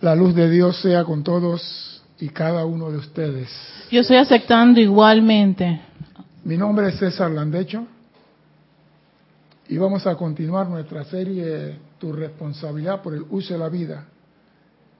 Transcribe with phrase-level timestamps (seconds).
[0.00, 3.48] La luz de Dios sea con todos y cada uno de ustedes.
[3.90, 5.80] Yo estoy aceptando igualmente.
[6.44, 7.84] Mi nombre es César Landecho
[9.68, 14.06] y vamos a continuar nuestra serie Tu responsabilidad por el uso de la vida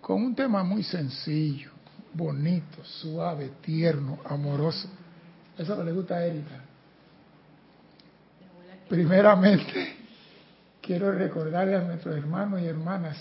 [0.01, 1.71] con un tema muy sencillo,
[2.15, 4.89] bonito, suave, tierno, amoroso.
[5.57, 6.61] Eso le gusta a Erika.
[8.89, 9.97] Primeramente,
[10.81, 13.17] quiero recordarle a nuestros hermanos y hermanas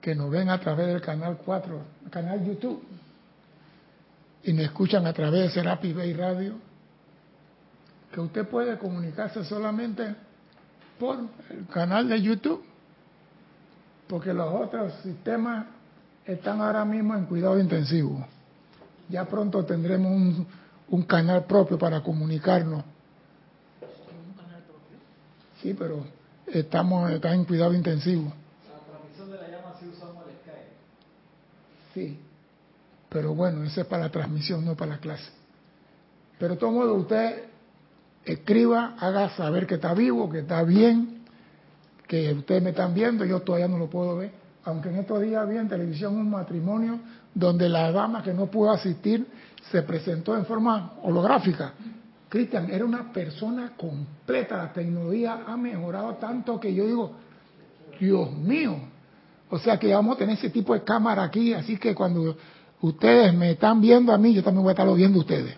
[0.00, 2.82] que nos ven a través del canal 4, canal YouTube,
[4.44, 6.54] y nos escuchan a través de Serapis Bay Radio,
[8.12, 10.14] que usted puede comunicarse solamente
[10.98, 11.18] por
[11.50, 12.62] el canal de YouTube,
[14.06, 15.66] porque los otros sistemas
[16.24, 18.26] están ahora mismo en cuidado intensivo.
[19.08, 20.46] Ya pronto tendremos un,
[20.88, 22.84] un canal propio para comunicarnos.
[25.62, 26.04] Sí, pero
[26.46, 28.32] estamos está en cuidado intensivo.
[31.98, 32.16] Sí,
[33.08, 35.30] pero bueno, ese es para la transmisión, no para la clase.
[36.38, 37.44] Pero de todo modo, usted
[38.24, 41.24] escriba, haga saber que está vivo, que está bien,
[42.06, 44.30] que ustedes me están viendo, yo todavía no lo puedo ver.
[44.64, 47.00] Aunque en estos días vi en televisión un matrimonio
[47.34, 49.26] donde la dama que no pudo asistir
[49.72, 51.72] se presentó en forma holográfica.
[52.28, 57.12] Cristian, era una persona completa, la tecnología ha mejorado tanto que yo digo,
[57.98, 58.76] Dios mío,
[59.50, 62.36] o sea que vamos a tener ese tipo de cámara aquí, así que cuando
[62.80, 65.56] ustedes me están viendo a mí, yo también voy a estarlo viendo a ustedes.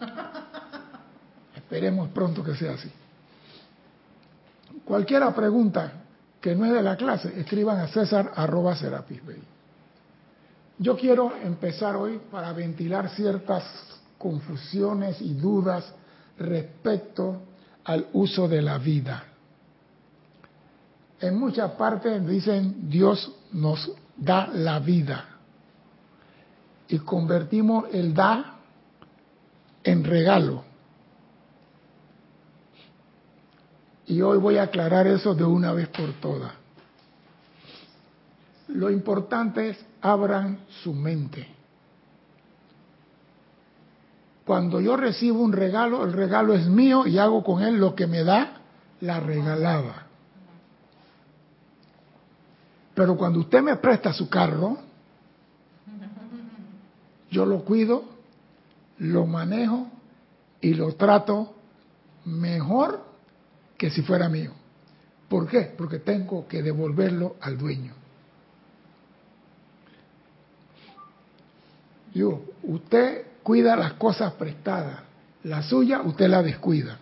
[1.56, 2.90] Esperemos pronto que sea así.
[4.84, 5.92] Cualquiera pregunta
[6.40, 9.42] que no es de la clase, escriban a César arroba Serapis Bay.
[10.78, 13.62] Yo quiero empezar hoy para ventilar ciertas
[14.18, 15.94] confusiones y dudas
[16.38, 17.42] respecto
[17.84, 19.31] al uso de la vida.
[21.22, 25.24] En muchas partes dicen Dios nos da la vida
[26.88, 28.56] y convertimos el da
[29.84, 30.64] en regalo.
[34.06, 36.52] Y hoy voy a aclarar eso de una vez por todas.
[38.66, 41.46] Lo importante es abran su mente.
[44.44, 48.08] Cuando yo recibo un regalo, el regalo es mío y hago con él lo que
[48.08, 48.54] me da
[49.00, 50.08] la regalada.
[52.94, 54.78] Pero cuando usted me presta su carro,
[57.30, 58.04] yo lo cuido,
[58.98, 59.88] lo manejo
[60.60, 61.54] y lo trato
[62.24, 63.02] mejor
[63.78, 64.52] que si fuera mío.
[65.28, 65.72] ¿Por qué?
[65.76, 67.94] Porque tengo que devolverlo al dueño.
[72.14, 75.00] Yo, usted cuida las cosas prestadas,
[75.44, 76.98] la suya usted la descuida.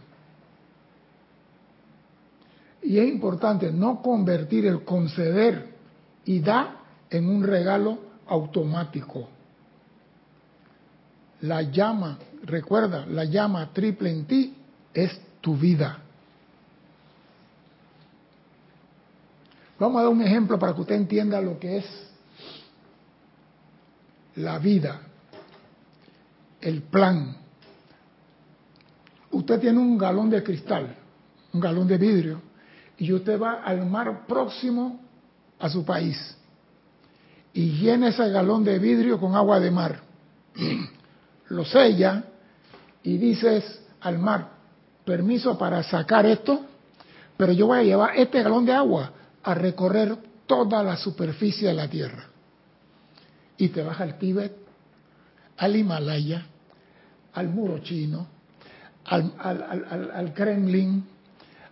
[2.82, 5.69] Y es importante no convertir el conceder
[6.30, 6.76] y dar
[7.10, 7.98] en un regalo
[8.28, 9.28] automático.
[11.40, 14.54] La llama, recuerda, la llama triple en ti
[14.94, 15.98] es tu vida.
[19.76, 22.12] Vamos a dar un ejemplo para que usted entienda lo que es
[24.36, 25.00] la vida,
[26.60, 27.38] el plan.
[29.32, 30.94] Usted tiene un galón de cristal,
[31.52, 32.40] un galón de vidrio,
[32.98, 35.09] y usted va al mar próximo
[35.60, 36.36] a su país
[37.52, 40.00] y llena ese galón de vidrio con agua de mar.
[41.48, 42.24] Lo sella
[43.02, 44.50] y dices al mar,
[45.04, 46.64] permiso para sacar esto,
[47.36, 49.12] pero yo voy a llevar este galón de agua
[49.42, 50.16] a recorrer
[50.46, 52.24] toda la superficie de la Tierra.
[53.56, 54.56] Y te vas al Tíbet,
[55.56, 56.46] al Himalaya,
[57.34, 58.26] al muro chino,
[59.04, 61.04] al, al, al, Kremlin,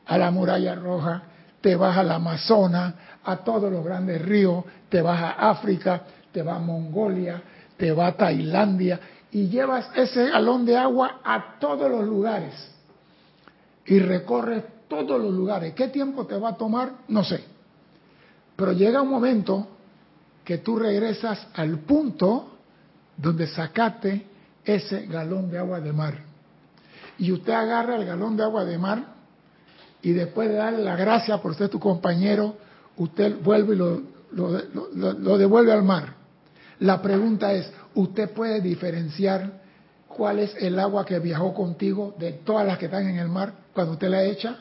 [0.06, 1.22] a la muralla roja,
[1.60, 6.02] te vas al Amazonas, a todos los grandes ríos, te vas a África,
[6.32, 7.42] te vas a Mongolia,
[7.76, 12.54] te vas a Tailandia y llevas ese galón de agua a todos los lugares
[13.86, 15.74] y recorres todos los lugares.
[15.74, 16.92] ¿Qué tiempo te va a tomar?
[17.08, 17.44] No sé.
[18.56, 19.68] Pero llega un momento
[20.44, 22.56] que tú regresas al punto
[23.16, 24.26] donde sacaste
[24.64, 26.14] ese galón de agua de mar.
[27.18, 29.17] Y usted agarra el galón de agua de mar
[30.02, 32.56] y después de darle la gracia por ser tu compañero,
[32.96, 34.02] usted vuelve y lo,
[34.32, 36.14] lo, devuelve al mar.
[36.80, 39.60] La pregunta es, ¿usted puede diferenciar
[40.06, 43.52] cuál es el agua que viajó contigo de todas las que están en el mar
[43.72, 44.58] cuando usted la echa?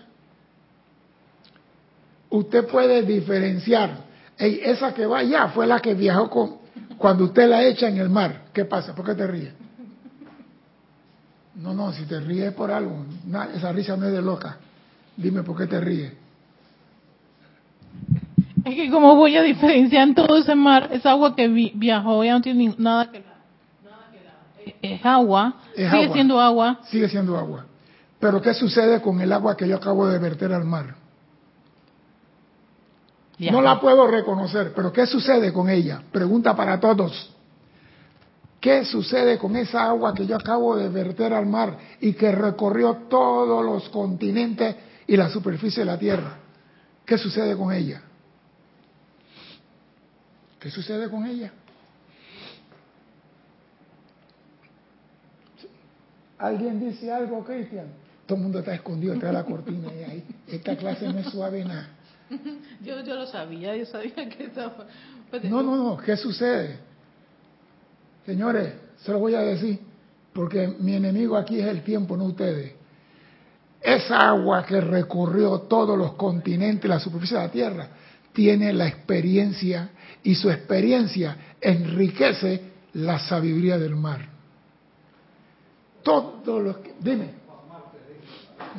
[2.30, 4.06] usted puede diferenciar,
[4.38, 6.58] esa que va allá fue la que viajó con,
[6.98, 8.46] cuando usted la echa en el mar.
[8.54, 8.94] ¿Qué pasa?
[8.94, 9.54] ¿Por qué te ríes?
[11.56, 13.06] No, no, si te ríes por algo,
[13.56, 14.58] esa risa no es de loca.
[15.18, 16.14] Dime por qué te ríes.
[18.64, 22.24] Es que como voy a diferenciar en todo ese mar, esa agua que vi- viajó
[22.24, 24.70] ya no tiene nada que nada que.
[24.82, 26.14] Es, es agua, Es sigue agua.
[26.14, 26.80] siendo agua.
[26.90, 27.66] Sigue siendo agua.
[28.20, 30.96] Pero ¿qué sucede con el agua que yo acabo de verter al mar?
[33.38, 33.52] Ya.
[33.52, 36.02] No la puedo reconocer, pero ¿qué sucede con ella?
[36.12, 37.32] Pregunta para todos.
[38.60, 42.96] ¿Qué sucede con esa agua que yo acabo de verter al mar y que recorrió
[43.08, 44.76] todos los continentes
[45.08, 46.38] y la superficie de la Tierra?
[47.06, 48.02] ¿Qué sucede con ella?
[50.60, 51.52] ¿Qué sucede con ella?
[56.38, 57.88] ¿Alguien dice algo, Cristian?
[58.26, 60.24] Todo el mundo está escondido detrás de la cortina y ahí.
[60.48, 61.90] Esta clase no es suave nada.
[62.84, 64.86] Yo, yo lo sabía, yo sabía que estaba.
[65.30, 66.78] Pues, No, no, no, ¿qué sucede?
[68.26, 69.80] Señores, se lo voy a decir,
[70.34, 72.74] porque mi enemigo aquí es el tiempo, no ustedes.
[73.82, 77.88] Esa agua que recorrió todos los continentes y la superficie de la Tierra
[78.34, 79.90] tiene la experiencia
[80.24, 82.62] y su experiencia enriquece
[82.94, 84.22] la sabiduría del mar.
[86.04, 86.96] Todos los que...
[87.00, 87.30] Dime.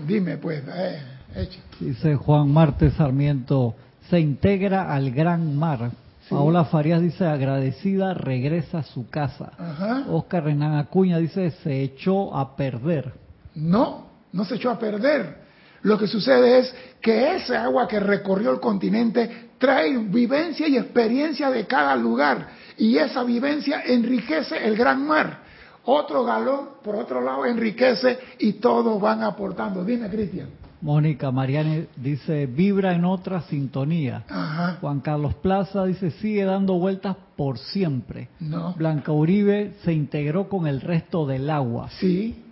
[0.07, 0.63] Dime, pues.
[0.69, 1.03] Eh,
[1.35, 1.61] echa.
[1.81, 3.75] Dice Juan Marte Sarmiento,
[4.09, 5.91] se integra al gran mar.
[6.23, 6.35] Sí.
[6.35, 9.53] Paola Farías dice, agradecida, regresa a su casa.
[9.59, 10.05] Ajá.
[10.09, 13.15] Oscar Renan Acuña dice, se echó a perder.
[13.55, 15.49] No, no se echó a perder.
[15.83, 21.51] Lo que sucede es que esa agua que recorrió el continente trae vivencia y experiencia
[21.51, 25.41] de cada lugar y esa vivencia enriquece el gran mar.
[25.85, 29.85] Otro galón, por otro lado, enriquece y todos van aportando.
[29.85, 30.49] Dime, Cristian.
[30.81, 34.25] Mónica Mariani dice, vibra en otra sintonía.
[34.29, 34.77] Ajá.
[34.81, 38.29] Juan Carlos Plaza dice, sigue dando vueltas por siempre.
[38.39, 38.75] No.
[38.75, 41.89] Blanca Uribe se integró con el resto del agua.
[41.99, 42.45] Sí,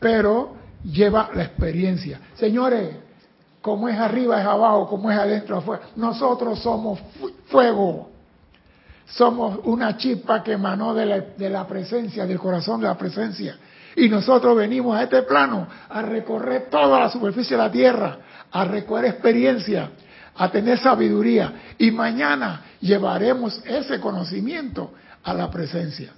[0.00, 0.54] pero
[0.84, 2.20] lleva la experiencia.
[2.34, 2.90] Señores,
[3.60, 5.82] como es arriba es abajo, como es adentro afuera.
[5.96, 8.10] Nosotros somos fu- fuego.
[9.06, 13.56] Somos una chispa que emanó de la, de la presencia, del corazón de la presencia.
[13.96, 18.18] Y nosotros venimos a este plano a recorrer toda la superficie de la tierra,
[18.50, 19.90] a recorrer experiencia,
[20.36, 21.52] a tener sabiduría.
[21.78, 26.12] Y mañana llevaremos ese conocimiento a la presencia.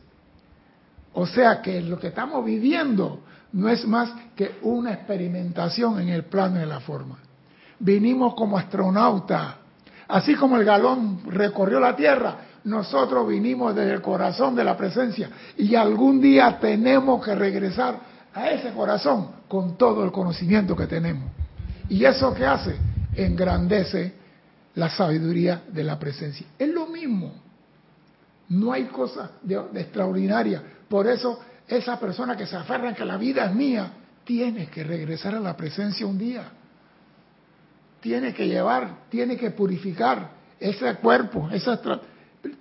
[1.14, 3.20] O sea que lo que estamos viviendo
[3.52, 7.18] no es más que una experimentación en el plano de la forma.
[7.78, 9.54] Vinimos como astronautas,
[10.08, 15.30] así como el galón recorrió la Tierra, nosotros vinimos desde el corazón de la presencia
[15.56, 17.98] y algún día tenemos que regresar
[18.34, 21.30] a ese corazón con todo el conocimiento que tenemos.
[21.88, 22.76] ¿Y eso qué hace?
[23.14, 24.12] Engrandece
[24.74, 26.46] la sabiduría de la presencia.
[26.58, 27.32] Es lo mismo.
[28.50, 30.62] No hay cosa de, de extraordinaria.
[30.88, 33.92] Por eso, esa persona que se aferra en que la vida es mía,
[34.24, 36.44] tiene que regresar a la presencia un día.
[38.00, 41.80] Tiene que llevar, tiene que purificar ese cuerpo, esa,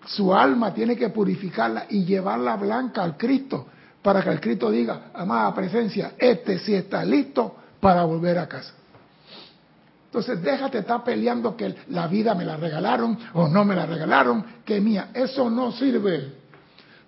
[0.05, 3.67] su alma tiene que purificarla y llevarla blanca al Cristo,
[4.01, 8.73] para que el Cristo diga, amada presencia, este sí está listo para volver a casa.
[10.05, 14.43] Entonces déjate estar peleando que la vida me la regalaron o no me la regalaron,
[14.65, 15.09] que mía.
[15.13, 16.46] Eso no sirve.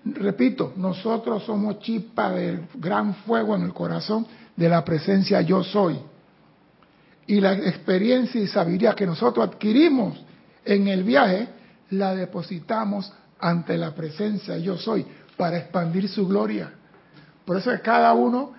[0.06, 4.25] Repito, nosotros somos chispa del gran fuego en el corazón
[4.56, 6.00] de la presencia yo soy.
[7.28, 10.19] Y la experiencia y sabiduría que nosotros adquirimos
[10.66, 11.48] en el viaje,
[11.92, 15.06] la depositamos ante la presencia yo soy
[15.38, 16.71] para expandir su gloria.
[17.45, 18.54] Por eso es que cada uno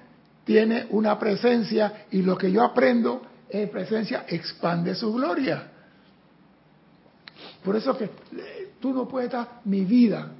[0.44, 5.70] tiene una presencia y lo que yo aprendo en presencia expande su gloria.
[7.64, 10.32] Por eso que eh, tú no puedes dar mi vida,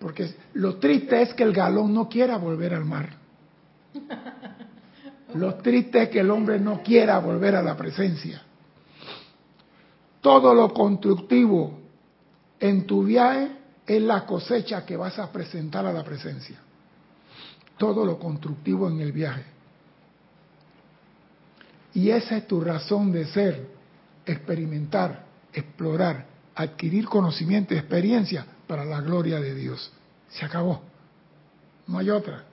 [0.00, 3.10] porque lo triste es que el galón no quiera volver al mar.
[5.34, 8.42] Lo triste es que el hombre no quiera volver a la presencia.
[10.20, 11.78] Todo lo constructivo
[12.58, 13.52] en tu viaje
[13.86, 16.58] es la cosecha que vas a presentar a la presencia.
[17.76, 19.44] Todo lo constructivo en el viaje.
[21.92, 23.68] Y esa es tu razón de ser,
[24.24, 29.90] experimentar, explorar, adquirir conocimiento y experiencia para la gloria de Dios.
[30.28, 30.80] Se acabó.
[31.88, 32.44] No hay otra.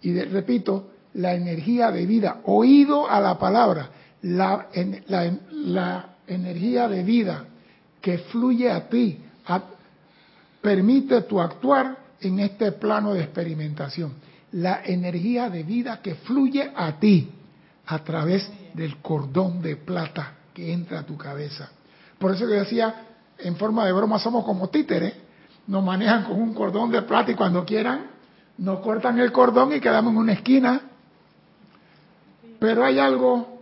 [0.00, 3.90] Y de- repito, la energía de vida, oído a la palabra,
[4.22, 5.04] la, en-
[5.50, 7.44] la- energía de vida
[8.00, 9.18] que fluye a ti,
[10.62, 14.14] permite tu actuar en este plano de experimentación.
[14.52, 17.28] La energía de vida que fluye a ti
[17.84, 21.68] a través del cordón de plata que entra a tu cabeza.
[22.18, 23.08] Por eso que decía,
[23.42, 25.14] en forma de broma, somos como títeres.
[25.66, 28.10] Nos manejan con un cordón de plata y cuando quieran
[28.60, 30.82] nos cortan el cordón y quedamos en una esquina.
[32.58, 33.58] Pero hay algo,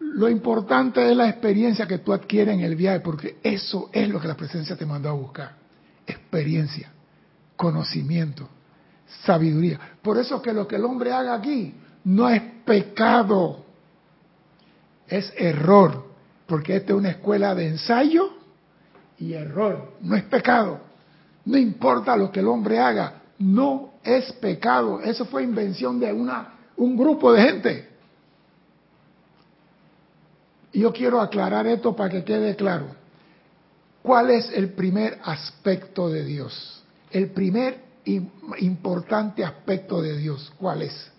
[0.00, 4.20] Lo importante es la experiencia que tú adquieres en el viaje, porque eso es lo
[4.20, 5.54] que la presencia te mandó a buscar.
[6.04, 6.90] Experiencia,
[7.56, 8.48] conocimiento,
[9.24, 9.78] sabiduría.
[10.02, 11.74] Por eso que lo que el hombre haga aquí
[12.04, 13.64] no es pecado,
[15.06, 16.06] es error,
[16.46, 18.41] porque esta es una escuela de ensayo
[19.22, 20.80] y error, no es pecado.
[21.44, 25.00] No importa lo que el hombre haga, no es pecado.
[25.00, 27.88] Eso fue invención de una, un grupo de gente.
[30.72, 32.86] Yo quiero aclarar esto para que quede claro.
[34.02, 36.82] ¿Cuál es el primer aspecto de Dios?
[37.12, 37.80] El primer
[38.58, 41.12] importante aspecto de Dios, ¿cuál es?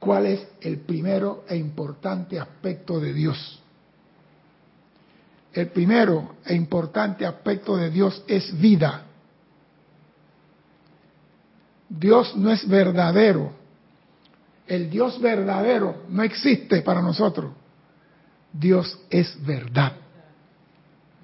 [0.00, 3.60] ¿Cuál es el primero e importante aspecto de Dios?
[5.52, 9.02] El primero e importante aspecto de Dios es vida.
[11.88, 13.52] Dios no es verdadero.
[14.66, 17.52] El Dios verdadero no existe para nosotros.
[18.52, 19.92] Dios es verdad,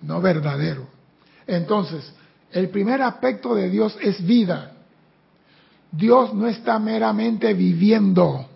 [0.03, 0.89] no verdadero.
[1.47, 2.13] Entonces,
[2.51, 4.73] el primer aspecto de Dios es vida.
[5.93, 8.49] Dios no está meramente viviendo,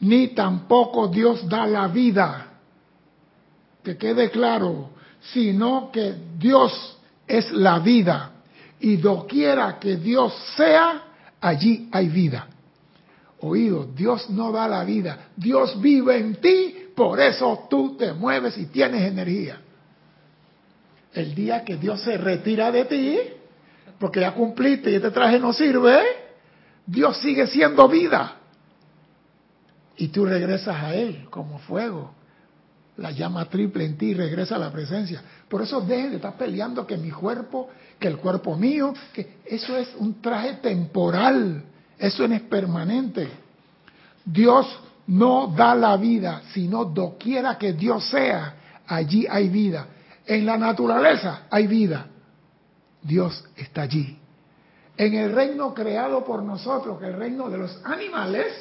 [0.00, 2.47] ni tampoco Dios da la vida
[3.82, 4.90] que quede claro,
[5.32, 8.32] sino que Dios es la vida
[8.80, 11.02] y doquiera que Dios sea,
[11.40, 12.46] allí hay vida.
[13.40, 18.58] Oído, Dios no da la vida, Dios vive en ti, por eso tú te mueves
[18.58, 19.60] y tienes energía.
[21.12, 23.18] El día que Dios se retira de ti,
[23.98, 26.00] porque ya cumpliste y este traje no sirve,
[26.86, 28.36] Dios sigue siendo vida.
[29.96, 32.17] Y tú regresas a Él como fuego
[32.98, 35.22] la llama triple en ti regresa a la presencia.
[35.48, 39.76] Por eso dejen de estar peleando que mi cuerpo, que el cuerpo mío, que eso
[39.76, 41.62] es un traje temporal,
[41.96, 43.28] eso no es permanente.
[44.24, 44.66] Dios
[45.06, 48.54] no da la vida, sino doquiera que Dios sea,
[48.86, 49.86] allí hay vida.
[50.26, 52.06] En la naturaleza hay vida.
[53.00, 54.18] Dios está allí.
[54.96, 58.52] En el reino creado por nosotros, que el reino de los animales,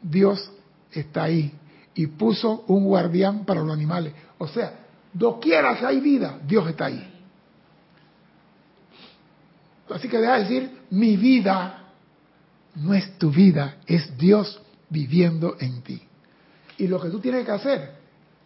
[0.00, 0.50] Dios
[0.90, 1.52] está ahí
[1.94, 4.12] y puso un guardián para los animales.
[4.38, 4.80] O sea,
[5.12, 7.08] doquiera que hay vida, Dios está ahí.
[9.90, 11.90] Así que deja de decir, mi vida
[12.76, 16.02] no es tu vida, es Dios viviendo en ti.
[16.78, 17.94] Y lo que tú tienes que hacer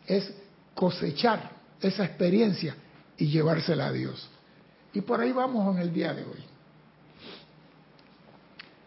[0.06, 0.32] es
[0.74, 1.50] cosechar
[1.80, 2.74] esa experiencia
[3.16, 4.28] y llevársela a Dios.
[4.92, 6.44] Y por ahí vamos en el día de hoy.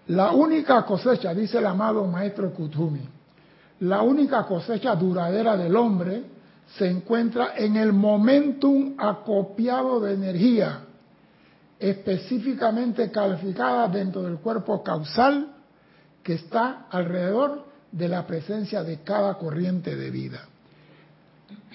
[0.07, 3.07] La única cosecha, dice el amado maestro Kutumi,
[3.81, 6.23] la única cosecha duradera del hombre
[6.77, 10.81] se encuentra en el momentum acopiado de energía,
[11.79, 15.55] específicamente calificada dentro del cuerpo causal
[16.21, 20.41] que está alrededor de la presencia de cada corriente de vida.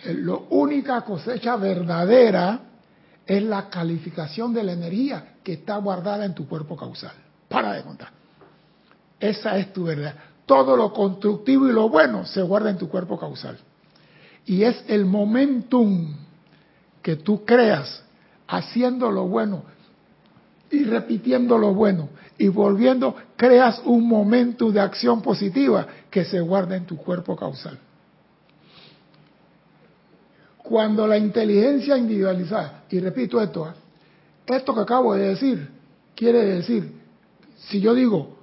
[0.05, 2.61] La única cosecha verdadera
[3.27, 7.15] es la calificación de la energía que está guardada en tu cuerpo causal.
[7.49, 8.11] Para de contar.
[9.19, 10.15] Esa es tu verdad
[10.47, 13.59] todo lo constructivo y lo bueno se guarda en tu cuerpo causal.
[14.47, 16.15] Y es el momentum
[17.03, 18.03] que tú creas
[18.47, 19.63] haciendo lo bueno
[20.71, 26.77] y repitiendo lo bueno y volviendo, creas un momento de acción positiva que se guarda
[26.77, 27.79] en tu cuerpo causal.
[30.59, 33.75] Cuando la inteligencia individualizada, y repito esto, ¿ah?
[34.47, 35.69] esto que acabo de decir,
[36.17, 36.91] quiere decir,
[37.57, 38.34] si yo digo,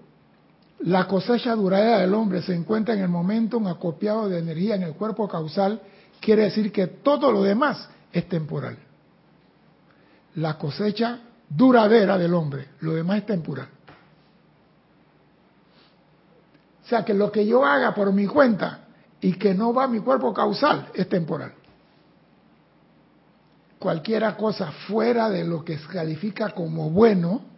[0.84, 4.84] la cosecha duradera del hombre se encuentra en el momento un acopiado de energía en
[4.84, 5.82] el cuerpo causal,
[6.20, 8.78] quiere decir que todo lo demás es temporal.
[10.36, 13.68] La cosecha duradera del hombre, lo demás es temporal.
[16.84, 18.80] O sea que lo que yo haga por mi cuenta
[19.22, 21.54] y que no va a mi cuerpo causal es temporal.
[23.78, 27.51] Cualquiera cosa fuera de lo que se califica como bueno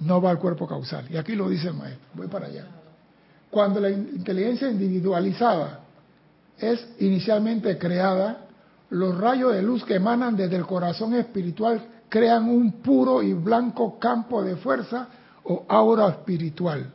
[0.00, 1.06] no va al cuerpo causal.
[1.10, 2.66] Y aquí lo dice el maestro, voy para allá.
[3.50, 5.80] Cuando la inteligencia individualizada
[6.58, 8.46] es inicialmente creada,
[8.90, 13.98] los rayos de luz que emanan desde el corazón espiritual crean un puro y blanco
[13.98, 15.08] campo de fuerza
[15.44, 16.92] o aura espiritual.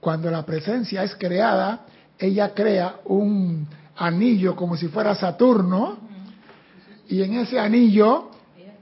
[0.00, 1.86] Cuando la presencia es creada,
[2.18, 5.98] ella crea un anillo como si fuera Saturno,
[7.08, 8.30] y en ese anillo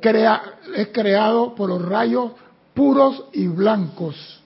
[0.00, 2.32] es creado por los rayos
[2.74, 4.40] puros y blancos.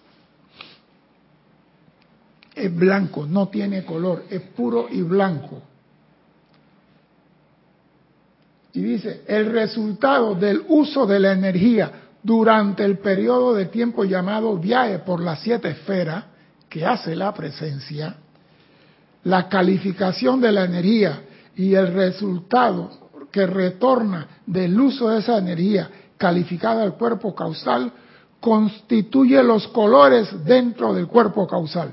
[2.54, 5.62] Es blanco, no tiene color, es puro y blanco.
[8.74, 11.92] Y dice, el resultado del uso de la energía
[12.22, 16.24] durante el periodo de tiempo llamado viaje por las siete esferas
[16.68, 18.16] que hace la presencia,
[19.24, 21.22] la calificación de la energía
[21.56, 27.92] y el resultado que retorna del uso de esa energía calificada al cuerpo causal
[28.40, 31.92] constituye los colores dentro del cuerpo causal.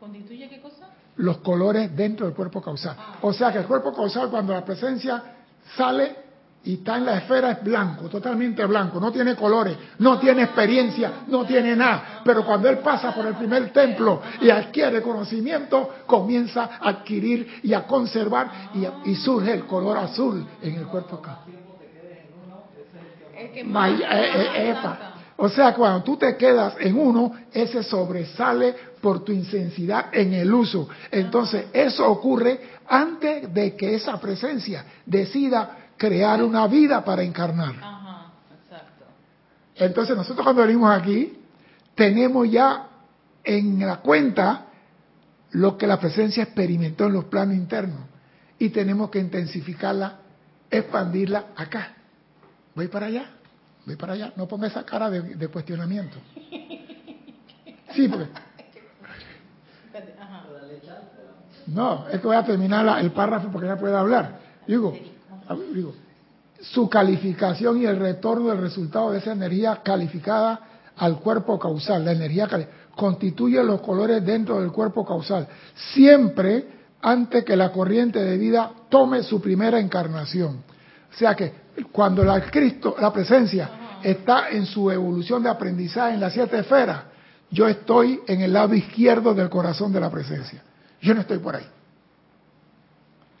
[0.00, 0.88] ¿Constituye qué cosa?
[1.16, 2.96] Los colores dentro del cuerpo causal.
[3.20, 5.22] O sea que el cuerpo causal cuando la presencia
[5.76, 6.22] sale
[6.64, 11.24] y está en la esfera es blanco, totalmente blanco, no tiene colores, no tiene experiencia,
[11.26, 12.20] no tiene nada.
[12.24, 17.74] Pero cuando él pasa por el primer templo y adquiere conocimiento, comienza a adquirir y
[17.74, 21.62] a conservar y, y surge el color azul en el cuerpo causal.
[25.44, 30.54] O sea, cuando tú te quedas en uno, ese sobresale por tu intensidad en el
[30.54, 30.88] uso.
[31.10, 37.74] Entonces, eso ocurre antes de que esa presencia decida crear una vida para encarnar.
[37.82, 39.04] Ajá, exacto.
[39.74, 41.36] Entonces, nosotros cuando venimos aquí,
[41.96, 42.86] tenemos ya
[43.42, 44.66] en la cuenta
[45.50, 47.98] lo que la presencia experimentó en los planos internos
[48.60, 50.20] y tenemos que intensificarla,
[50.70, 51.94] expandirla acá.
[52.76, 53.41] Voy para allá.
[53.84, 56.16] Ve para allá, no ponga esa cara de, cuestionamiento.
[57.94, 58.28] Sí, porque...
[61.66, 64.38] No, es que voy a terminar el párrafo porque ya puede hablar.
[64.66, 64.96] Digo,
[65.72, 65.94] digo,
[66.60, 70.60] su calificación y el retorno del resultado de esa energía calificada
[70.96, 72.48] al cuerpo causal, la energía
[72.94, 75.48] constituye los colores dentro del cuerpo causal,
[75.92, 76.66] siempre
[77.00, 80.62] antes que la corriente de vida tome su primera encarnación.
[81.12, 81.52] O sea que
[81.90, 87.02] cuando la Cristo, la presencia, está en su evolución de aprendizaje en las siete esferas,
[87.50, 90.62] yo estoy en el lado izquierdo del corazón de la presencia.
[91.00, 91.66] Yo no estoy por ahí.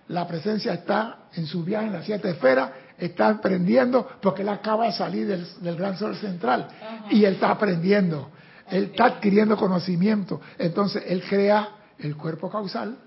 [0.08, 4.86] La presencia está en su viaje en las siete esferas, está aprendiendo porque él acaba
[4.86, 6.68] de salir del, gran sol central
[7.10, 8.30] y él está aprendiendo,
[8.68, 10.40] él está adquiriendo conocimiento.
[10.58, 12.98] Entonces él crea el cuerpo causal,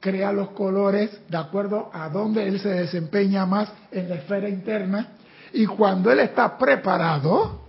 [0.00, 5.08] crea los colores de acuerdo a dónde él se desempeña más en la esfera interna
[5.52, 7.60] y cuando él está preparado,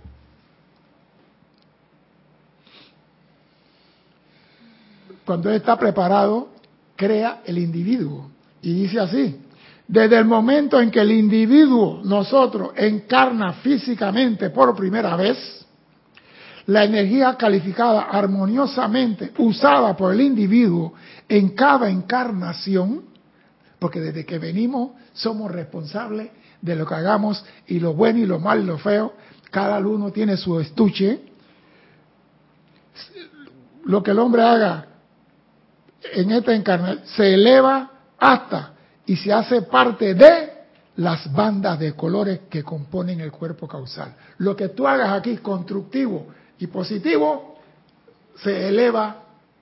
[5.24, 6.48] cuando él está preparado,
[6.96, 8.30] crea el individuo.
[8.62, 9.40] Y dice así,
[9.88, 15.61] desde el momento en que el individuo, nosotros, encarna físicamente por primera vez,
[16.66, 20.94] la energía calificada armoniosamente usada por el individuo
[21.28, 23.04] en cada encarnación,
[23.78, 28.38] porque desde que venimos somos responsables de lo que hagamos y lo bueno y lo
[28.38, 29.14] malo y lo feo,
[29.50, 31.20] cada uno tiene su estuche.
[33.84, 34.86] Lo que el hombre haga
[36.14, 40.52] en esta encarnación se eleva hasta y se hace parte de
[40.96, 44.14] las bandas de colores que componen el cuerpo causal.
[44.38, 46.28] Lo que tú hagas aquí constructivo
[46.62, 47.56] y positivo
[48.36, 49.16] se eleva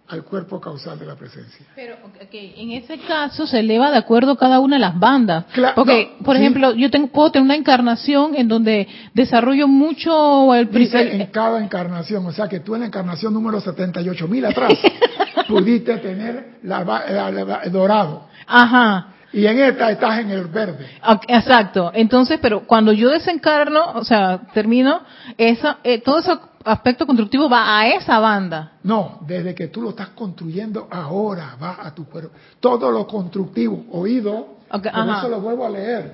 [0.09, 1.65] al cuerpo causal de la presencia.
[1.75, 1.97] Pero
[2.31, 5.47] en ese caso se eleva de acuerdo a cada una de las bandas.
[5.75, 10.71] Porque, por ejemplo, yo tengo, puedo tener una encarnación en donde desarrollo mucho el...
[10.71, 14.75] Dice en cada encarnación, o sea que tú en la encarnación número 78 mil atrás
[15.49, 18.27] pudiste tener la, el dorado.
[18.47, 19.15] Ajá.
[19.33, 20.87] Y en esta estás en el verde.
[21.29, 21.93] Exacto.
[21.95, 25.03] Entonces, pero cuando yo desencarno, o sea, termino,
[25.39, 28.73] esa, eh, todo eso aspecto constructivo va a esa banda.
[28.83, 32.35] No, desde que tú lo estás construyendo ahora va a tu cuerpo.
[32.59, 36.13] Todo lo constructivo, oído, eso lo vuelvo a leer.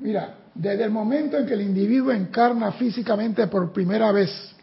[0.00, 4.54] Mira, desde el momento en que el individuo encarna físicamente por primera vez,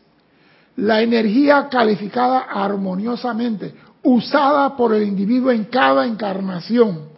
[0.78, 7.10] la energía calificada armoniosamente, usada por el individuo en cada encarnación,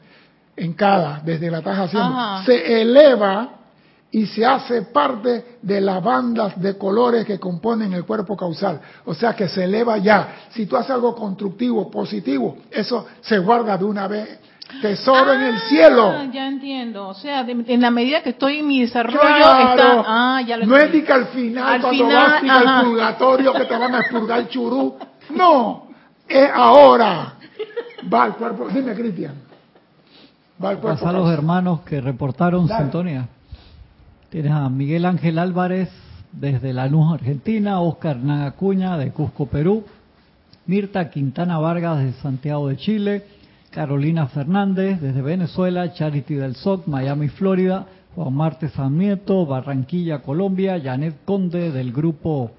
[0.56, 3.63] en cada, desde la tajación, se eleva
[4.14, 8.80] y se hace parte de las bandas de colores que componen el cuerpo causal.
[9.06, 10.46] O sea que se eleva ya.
[10.52, 14.40] Si tú haces algo constructivo, positivo, eso se guarda de una vez.
[14.82, 16.14] Tesoro en el ah, cielo.
[16.32, 17.08] Ya entiendo.
[17.08, 20.04] O sea, en la medida que estoy en mi desarrollo, está.
[20.06, 23.96] Ah, ya lo no es que al final, cuando vas al purgatorio, que te van
[23.96, 24.96] a expurgar el churú.
[25.32, 25.88] No,
[26.28, 27.34] es ahora.
[28.14, 28.68] Va al cuerpo.
[28.70, 29.34] Dime, Cristian.
[30.64, 31.08] Va al cuerpo.
[31.08, 33.28] a los hermanos que reportaron sintonía.
[34.34, 35.90] Tienes a Miguel Ángel Álvarez
[36.32, 39.84] desde La Luz, Argentina, Oscar Nagacuña de Cusco, Perú,
[40.66, 43.24] Mirta Quintana Vargas de Santiago de Chile,
[43.70, 51.14] Carolina Fernández desde Venezuela, Charity del SOC, Miami, Florida, Juan Marte Sarmiento, Barranquilla, Colombia, Janet
[51.26, 52.50] Conde del grupo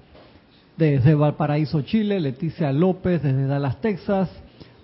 [0.77, 4.29] desde Valparaíso, Chile, Leticia López desde Dallas, Texas,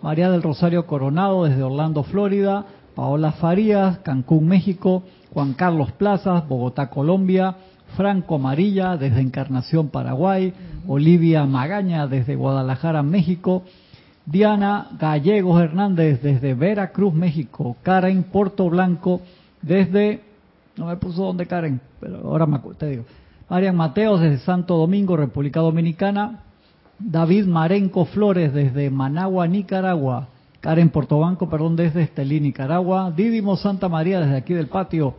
[0.01, 6.89] María del Rosario Coronado desde Orlando, Florida, Paola Farías, Cancún, México, Juan Carlos Plazas, Bogotá,
[6.89, 7.56] Colombia,
[7.96, 10.54] Franco Amarilla desde Encarnación, Paraguay,
[10.88, 13.63] Olivia Magaña desde Guadalajara, México,
[14.26, 17.76] Diana Gallegos Hernández desde Veracruz, México.
[17.84, 19.22] Karen Porto Blanco
[19.62, 20.22] desde,
[20.78, 23.06] no me puso dónde Karen, pero ahora me, te digo.
[23.50, 26.39] Marian Mateos desde Santo Domingo, República Dominicana.
[27.00, 30.28] David Marenco Flores desde Managua, Nicaragua.
[30.62, 33.12] Karen Portobanco, perdón, desde Estelí, Nicaragua.
[33.12, 35.15] Didimo Santa María desde aquí del patio.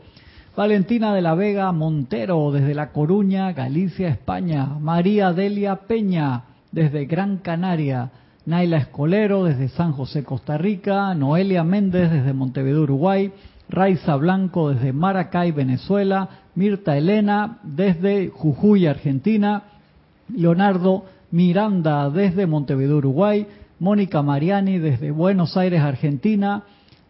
[0.56, 4.66] Valentina de la Vega Montero desde La Coruña, Galicia, España.
[4.66, 8.12] María Delia Peña desde Gran Canaria.
[8.46, 11.12] Naila Escolero desde San José, Costa Rica.
[11.14, 13.32] Noelia Méndez desde Montevideo, Uruguay.
[13.68, 16.28] Raiza Blanco desde Maracay, Venezuela.
[16.54, 19.64] Mirta Elena desde Jujuy, Argentina.
[20.32, 23.44] Leonardo Miranda desde Montevideo, Uruguay.
[23.82, 26.62] Mónica Mariani desde Buenos Aires, Argentina.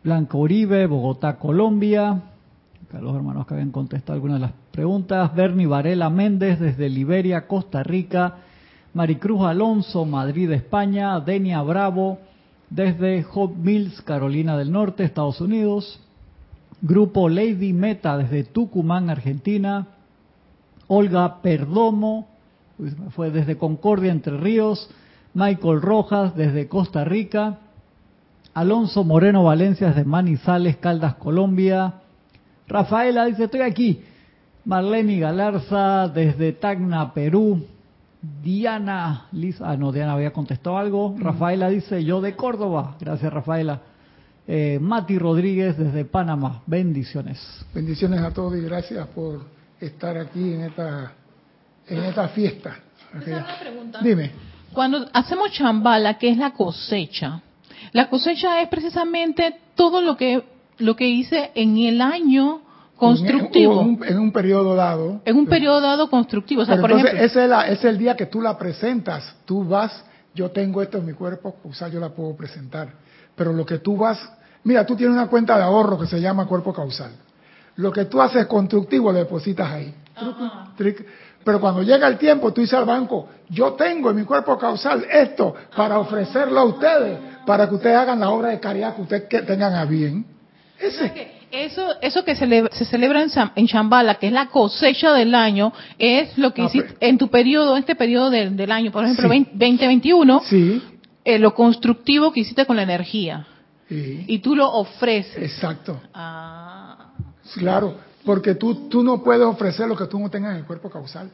[0.02, 2.22] Blanco Uribe, Bogotá, Colombia
[2.98, 5.34] los hermanos que habían contestado algunas de las preguntas.
[5.34, 8.36] Bernie Varela Méndez desde Liberia, Costa Rica.
[8.94, 11.20] Maricruz Alonso, Madrid, España.
[11.20, 12.20] Denia Bravo
[12.70, 16.00] desde Hot Mills, Carolina del Norte, Estados Unidos.
[16.80, 19.88] Grupo Lady Meta desde Tucumán, Argentina.
[20.86, 22.28] Olga Perdomo,
[23.10, 24.88] fue desde Concordia, Entre Ríos.
[25.34, 27.58] Michael Rojas desde Costa Rica.
[28.54, 31.94] Alonso Moreno Valencia desde Manizales, Caldas, Colombia.
[32.68, 34.02] Rafaela dice, estoy aquí.
[34.64, 37.64] Marlene Galarza desde Tacna, Perú.
[38.42, 41.16] Diana, Lisa, ah, no, Diana había contestado algo.
[41.18, 42.96] Rafaela dice, yo de Córdoba.
[43.00, 43.80] Gracias, Rafaela.
[44.46, 46.62] Eh, Mati Rodríguez desde Panamá.
[46.66, 47.40] Bendiciones.
[47.74, 49.42] Bendiciones a todos y gracias por
[49.80, 51.12] estar aquí en esta,
[51.88, 52.76] en esta fiesta.
[54.02, 54.51] Dime.
[54.74, 57.42] Cuando hacemos chambala, ¿qué es la cosecha?
[57.92, 60.44] La cosecha es precisamente todo lo que
[60.78, 62.62] lo que hice en el año
[62.96, 63.80] constructivo.
[64.04, 65.20] En, un, periodo dado.
[65.24, 66.62] En un periodo dado constructivo.
[66.62, 69.34] O sea, por entonces, ese, es es el día que tú la presentas.
[69.44, 70.04] Tú vas,
[70.34, 72.88] yo tengo esto en mi cuerpo, o sea, yo la puedo presentar.
[73.34, 74.18] Pero lo que tú vas,
[74.64, 77.12] mira, tú tienes una cuenta de ahorro que se llama cuerpo causal.
[77.76, 79.94] Lo que tú haces constructivo lo depositas ahí.
[81.44, 85.04] Pero cuando llega el tiempo, tú dices al banco, yo tengo en mi cuerpo causal
[85.10, 89.28] esto para ofrecerlo a ustedes, para que ustedes hagan la obra de caridad que ustedes
[89.46, 90.24] tengan a bien.
[91.52, 93.24] Eso, eso que se celebra
[93.54, 97.76] en, Chambala, que es la cosecha del año, es lo que hiciste en tu periodo,
[97.76, 100.42] este periodo del, año, por ejemplo, 2021,
[101.24, 103.46] eh, lo constructivo que hiciste con la energía.
[103.90, 105.36] Y tú lo ofreces.
[105.36, 106.00] Exacto.
[106.14, 107.12] Ah.
[107.58, 110.90] Claro, porque tú, tú no puedes ofrecer lo que tú no tengas en el cuerpo
[110.90, 111.30] causal.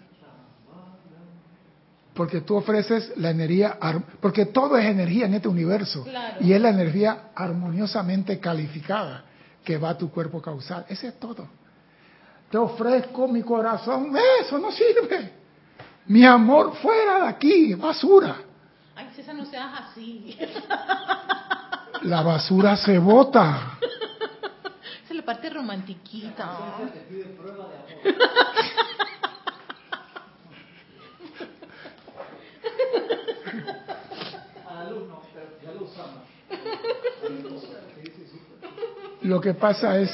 [2.14, 3.78] Porque tú ofreces la energía,
[4.20, 6.04] porque todo es energía en este universo.
[6.40, 9.24] Y es la energía armoniosamente calificada
[9.64, 10.84] que va a tu cuerpo causal.
[10.88, 11.46] Ese es todo.
[12.50, 14.12] Te ofrezco mi corazón.
[14.40, 15.32] Eso no sirve.
[16.06, 18.36] Mi amor fuera de aquí, basura.
[18.96, 20.36] Ay, César, no seas así.
[22.02, 23.78] La basura se bota.
[25.28, 26.58] Esa es la parte romantiquita.
[39.22, 40.10] Lo que pasa es,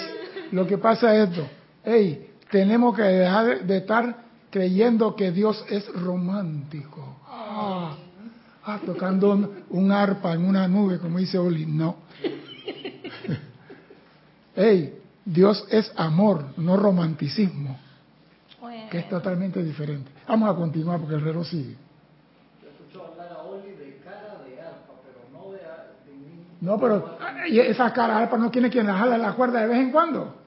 [0.51, 1.47] lo que pasa es esto.
[1.85, 7.21] Hey, tenemos que dejar de estar creyendo que Dios es romántico.
[7.29, 7.97] Ah,
[8.65, 11.67] ah, tocando un arpa en una nube, como dice Oli.
[11.67, 11.99] No.
[14.57, 17.79] hey, Dios es amor, no romanticismo.
[18.91, 20.11] Que es totalmente diferente.
[20.27, 21.77] Vamos a continuar porque el reloj sigue.
[26.61, 29.91] No, pero esa cara arpa no tiene quien la jala la cuerda de vez en
[29.91, 30.44] cuando.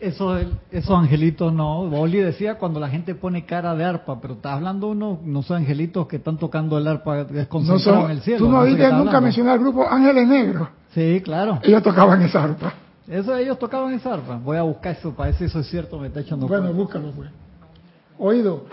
[0.00, 0.38] Eso,
[0.70, 1.80] esos angelitos no.
[1.80, 5.58] Oli decía cuando la gente pone cara de arpa, pero está hablando uno, no son
[5.58, 8.46] angelitos que están tocando el arpa desconcentrados en el cielo.
[8.46, 10.68] Tú no, no nunca mencionar el grupo Ángeles Negros.
[10.94, 11.60] Sí, claro.
[11.62, 12.72] Ellos tocaban esa arpa.
[13.06, 14.36] Eso ellos tocaban esa arpa.
[14.42, 16.48] Voy a buscar eso para ver si eso es cierto, me está echando.
[16.48, 17.30] Bueno, búscalo pues.
[18.18, 18.64] Oído,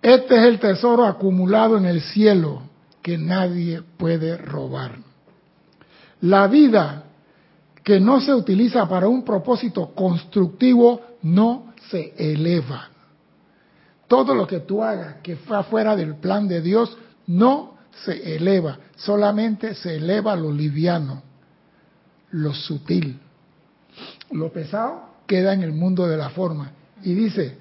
[0.00, 2.62] este es el tesoro acumulado en el cielo
[3.02, 4.92] que nadie puede robar.
[6.22, 7.04] La vida
[7.90, 12.88] que no se utiliza para un propósito constructivo no se eleva.
[14.06, 18.78] Todo lo que tú hagas que fue fuera del plan de Dios no se eleva,
[18.94, 21.20] solamente se eleva lo liviano,
[22.30, 23.18] lo sutil.
[24.30, 26.70] Lo pesado queda en el mundo de la forma.
[27.02, 27.58] Y dice,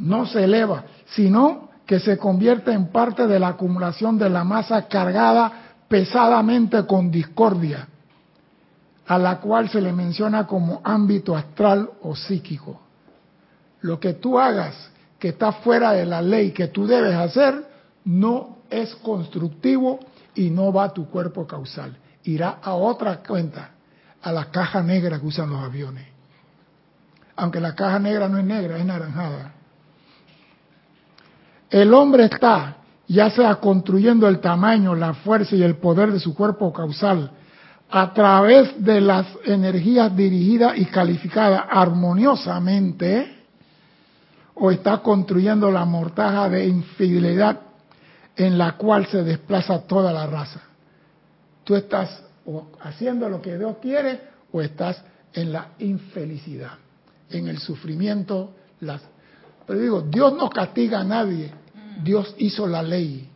[0.00, 4.88] no se eleva, sino que se convierte en parte de la acumulación de la masa
[4.88, 7.88] cargada pesadamente con discordia,
[9.08, 12.78] a la cual se le menciona como ámbito astral o psíquico.
[13.80, 17.66] Lo que tú hagas que está fuera de la ley que tú debes hacer,
[18.04, 19.98] no es constructivo
[20.34, 21.96] y no va a tu cuerpo causal.
[22.24, 23.70] Irá a otra cuenta,
[24.20, 26.06] a la caja negra que usan los aviones.
[27.36, 29.54] Aunque la caja negra no es negra, es naranjada.
[31.70, 36.34] El hombre está ya sea construyendo el tamaño, la fuerza y el poder de su
[36.34, 37.30] cuerpo causal
[37.90, 43.38] a través de las energías dirigidas y calificadas armoniosamente,
[44.54, 47.60] o está construyendo la mortaja de infidelidad
[48.36, 50.60] en la cual se desplaza toda la raza.
[51.64, 52.22] Tú estás
[52.80, 54.20] haciendo lo que Dios quiere
[54.52, 56.72] o estás en la infelicidad,
[57.30, 58.54] en el sufrimiento.
[58.80, 59.02] Las...
[59.66, 61.52] Pero digo, Dios no castiga a nadie,
[62.02, 63.28] Dios hizo la ley.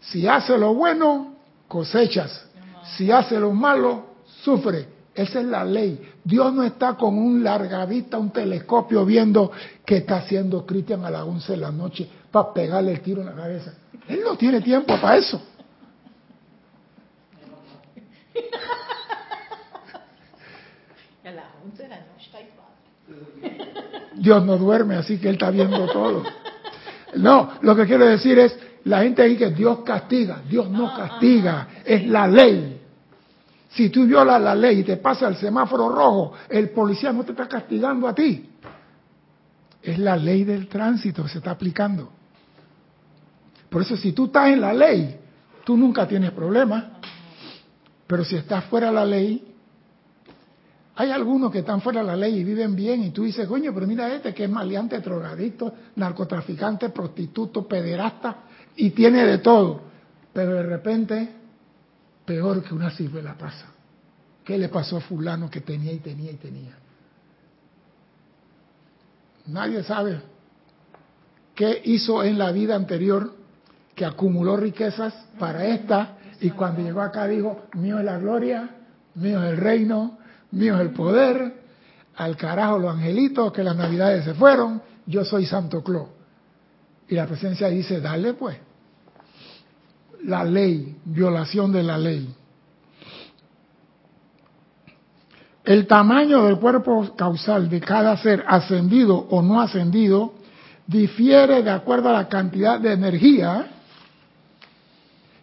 [0.00, 1.34] Si hace lo bueno,
[1.66, 2.47] cosechas.
[2.96, 4.06] Si hace lo malo,
[4.42, 4.96] sufre.
[5.14, 6.00] Esa es la ley.
[6.22, 9.50] Dios no está con un larga vista, un telescopio viendo
[9.84, 13.26] qué está haciendo Cristian a las 11 de la noche para pegarle el tiro en
[13.26, 13.74] la cabeza.
[14.06, 15.42] Él no tiene tiempo para eso.
[24.14, 26.22] Dios no duerme, así que Él está viendo todo.
[27.16, 31.68] No, lo que quiero decir es, la gente dice que Dios castiga, Dios no castiga,
[31.84, 32.77] es la ley.
[33.78, 37.30] Si tú violas la ley y te pasa el semáforo rojo, el policía no te
[37.30, 38.50] está castigando a ti.
[39.80, 42.10] Es la ley del tránsito que se está aplicando.
[43.70, 45.16] Por eso si tú estás en la ley,
[45.62, 46.86] tú nunca tienes problemas.
[48.04, 49.54] Pero si estás fuera de la ley,
[50.96, 53.72] hay algunos que están fuera de la ley y viven bien y tú dices, coño,
[53.72, 58.38] pero mira este que es maleante, drogadicto, narcotraficante, prostituto, pederasta
[58.74, 59.82] y tiene de todo.
[60.32, 61.37] Pero de repente,
[62.28, 63.64] peor que una la pasa.
[64.44, 66.76] ¿Qué le pasó a fulano que tenía y tenía y tenía?
[69.46, 70.20] Nadie sabe
[71.54, 73.34] qué hizo en la vida anterior
[73.94, 78.76] que acumuló riquezas para esta y cuando llegó acá dijo, mío es la gloria,
[79.14, 80.18] mío es el reino,
[80.50, 81.62] mío es el poder,
[82.16, 86.10] al carajo los angelitos, que las navidades se fueron, yo soy Santo Claus.
[87.08, 88.67] Y la presencia dice, dale pues.
[90.24, 92.34] La ley, violación de la ley.
[95.64, 100.32] El tamaño del cuerpo causal de cada ser ascendido o no ascendido
[100.86, 103.66] difiere de acuerdo a la cantidad de energía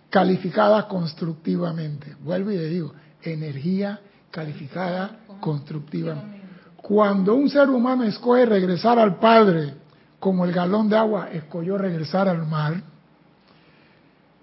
[0.09, 2.15] calificada constructivamente.
[2.21, 3.99] Vuelvo y le digo, energía
[4.31, 6.15] calificada constructiva.
[6.75, 9.75] Cuando un ser humano escoge regresar al Padre,
[10.19, 12.81] como el galón de agua escogió regresar al mar,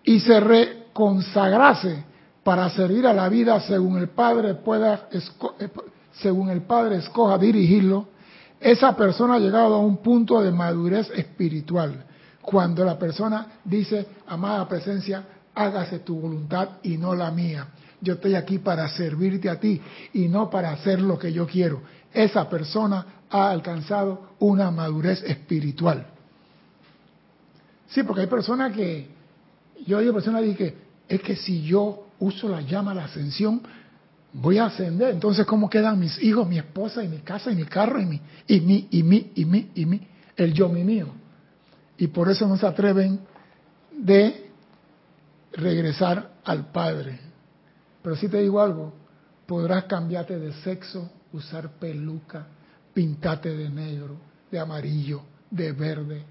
[0.05, 2.05] y se reconsagrase
[2.43, 5.21] para servir a la vida según el Padre pueda, eh,
[6.13, 8.09] según el Padre escoja dirigirlo,
[8.61, 12.05] esa persona ha llegado a un punto de madurez espiritual.
[12.41, 17.69] Cuando la persona dice, amada presencia, hágase tu voluntad y no la mía
[18.03, 19.81] yo estoy aquí para servirte a ti
[20.13, 21.83] y no para hacer lo que yo quiero.
[22.13, 26.09] Esa persona ha alcanzado una madurez espiritual.
[27.89, 29.09] Sí, porque hay personas que,
[29.87, 30.75] yo digo personas que
[31.09, 33.63] es que si yo uso la llama de la ascensión,
[34.33, 35.11] voy a ascender.
[35.11, 38.21] Entonces, ¿cómo quedan mis hijos, mi esposa y mi casa y mi carro y mi,
[38.47, 41.09] y mi, y mi, y mi, y mi, el yo mi mío?
[41.99, 43.21] Y por eso no se atreven
[43.97, 44.51] de
[45.53, 47.19] regresar al Padre.
[48.03, 48.93] Pero si te digo algo,
[49.47, 52.47] podrás cambiarte de sexo, usar peluca,
[52.95, 54.17] pintarte de negro,
[54.51, 56.23] de amarillo, de verde.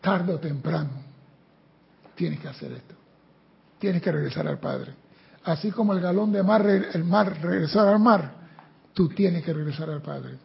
[0.00, 1.09] Tarde o temprano
[2.20, 2.94] tienes que hacer esto.
[3.78, 4.92] Tienes que regresar al Padre.
[5.44, 8.30] Así como el galón de mar, el mar regresar al mar,
[8.92, 10.36] tú tienes que regresar al Padre.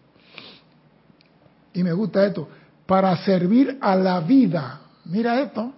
[1.74, 2.48] Y me gusta esto,
[2.86, 4.80] para servir a la vida.
[5.04, 5.74] Mira esto,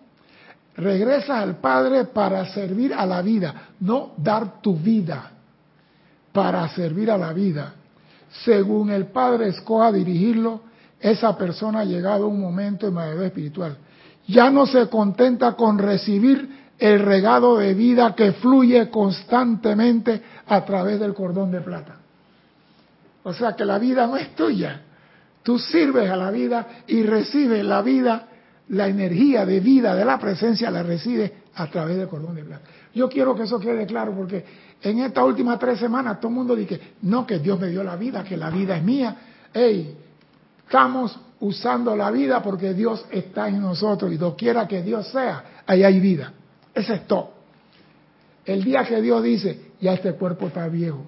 [0.75, 5.31] Regresas al Padre para servir a la vida, no dar tu vida
[6.31, 7.73] para servir a la vida.
[8.45, 10.61] Según el Padre escoja dirigirlo,
[10.99, 13.75] esa persona ha llegado a un momento de madurez espiritual.
[14.27, 20.99] Ya no se contenta con recibir el regalo de vida que fluye constantemente a través
[20.99, 21.95] del cordón de plata.
[23.23, 24.81] O sea que la vida no es tuya.
[25.43, 28.27] Tú sirves a la vida y recibes la vida
[28.69, 32.65] la energía de vida de la presencia la recibe a través del cordón de plata.
[32.93, 34.43] Yo quiero que eso quede claro porque
[34.81, 37.95] en estas últimas tres semanas todo el mundo dice, no, que Dios me dio la
[37.95, 39.15] vida, que la vida es mía.
[39.53, 39.97] Hey,
[40.65, 45.83] estamos usando la vida porque Dios está en nosotros y quiera que Dios sea, ahí
[45.83, 46.33] hay vida.
[46.73, 47.33] Ese es todo.
[48.45, 51.05] El día que Dios dice, ya este cuerpo está viejo,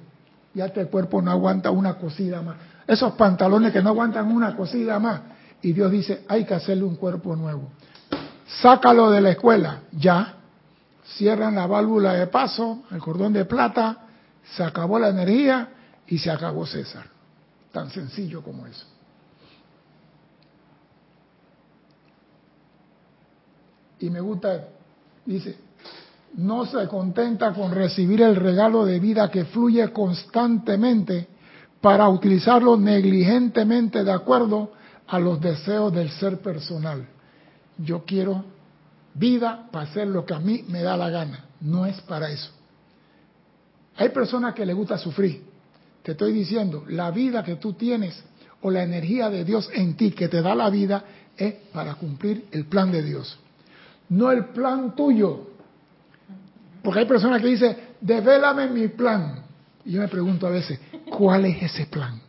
[0.54, 2.58] ya este cuerpo no aguanta una cosida más.
[2.86, 5.22] Esos pantalones que no aguantan una cosida más,
[5.62, 7.70] y Dios dice, hay que hacerle un cuerpo nuevo.
[8.62, 10.36] sácalo de la escuela, ya.
[11.16, 14.06] Cierran la válvula de paso, el cordón de plata,
[14.56, 15.70] se acabó la energía
[16.08, 17.06] y se acabó César.
[17.72, 18.86] Tan sencillo como eso.
[24.00, 24.68] Y me gusta,
[25.26, 25.58] dice,
[26.36, 31.28] no se contenta con recibir el regalo de vida que fluye constantemente
[31.82, 34.72] para utilizarlo negligentemente de acuerdo
[35.08, 37.08] a los deseos del ser personal.
[37.78, 38.44] Yo quiero
[39.14, 42.52] vida para hacer lo que a mí me da la gana, no es para eso.
[43.98, 45.44] Hay personas que les gusta sufrir.
[46.04, 48.24] Te estoy diciendo, la vida que tú tienes
[48.62, 51.04] o la energía de Dios en ti que te da la vida
[51.36, 53.38] es para cumplir el plan de Dios,
[54.10, 55.48] no el plan tuyo.
[56.84, 59.44] Porque hay personas que dicen, devélame mi plan.
[59.86, 62.20] Y yo me pregunto a veces, ¿cuál es ese plan?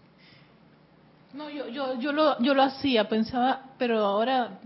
[1.34, 4.58] No, yo, yo, yo, lo, yo lo hacía, pensaba, pero ahora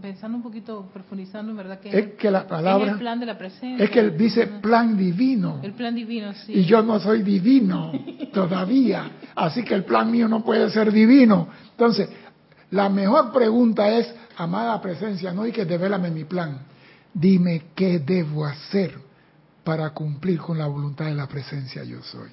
[0.00, 3.26] pensando un poquito, profundizando en verdad que es que la palabra es el plan de
[3.26, 3.84] la presencia.
[3.84, 5.60] Es que él dice plan divino.
[5.62, 6.52] El plan divino, sí.
[6.52, 7.92] Y yo no soy divino
[8.32, 11.48] todavía, así que el plan mío no puede ser divino.
[11.70, 12.08] Entonces,
[12.70, 16.58] la mejor pregunta es, amada presencia, no hay que devélame mi plan.
[17.12, 18.98] Dime qué debo hacer
[19.64, 22.30] para cumplir con la voluntad de la presencia yo soy.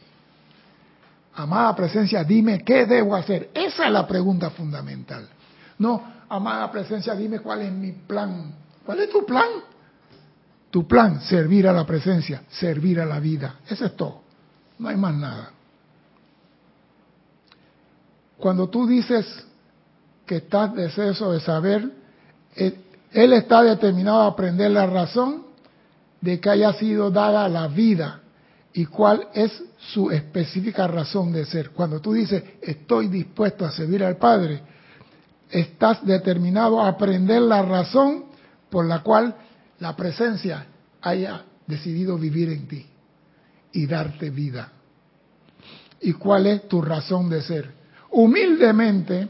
[1.36, 3.50] Amada presencia, dime qué debo hacer.
[3.54, 5.28] Esa es la pregunta fundamental.
[5.80, 8.54] No, amada presencia, dime cuál es mi plan.
[8.86, 9.50] ¿Cuál es tu plan?
[10.70, 13.60] Tu plan, servir a la presencia, servir a la vida.
[13.68, 14.22] Eso es todo.
[14.80, 15.52] No hay más nada.
[18.38, 19.46] Cuando tú dices
[20.26, 21.90] que estás deseoso de saber,
[22.56, 22.78] eh,
[23.12, 25.44] él está determinado a aprender la razón
[26.22, 28.22] de que haya sido dada la vida
[28.74, 31.72] y cuál es su específica razón de ser.
[31.72, 34.62] Cuando tú dices, estoy dispuesto a servir al Padre,
[35.52, 38.26] estás determinado a aprender la razón
[38.70, 39.36] por la cual
[39.80, 40.66] la presencia
[41.02, 42.86] haya decidido vivir en ti
[43.74, 44.72] y darte vida.
[46.02, 47.72] ¿Y cuál es tu razón de ser?
[48.12, 49.28] Humildemente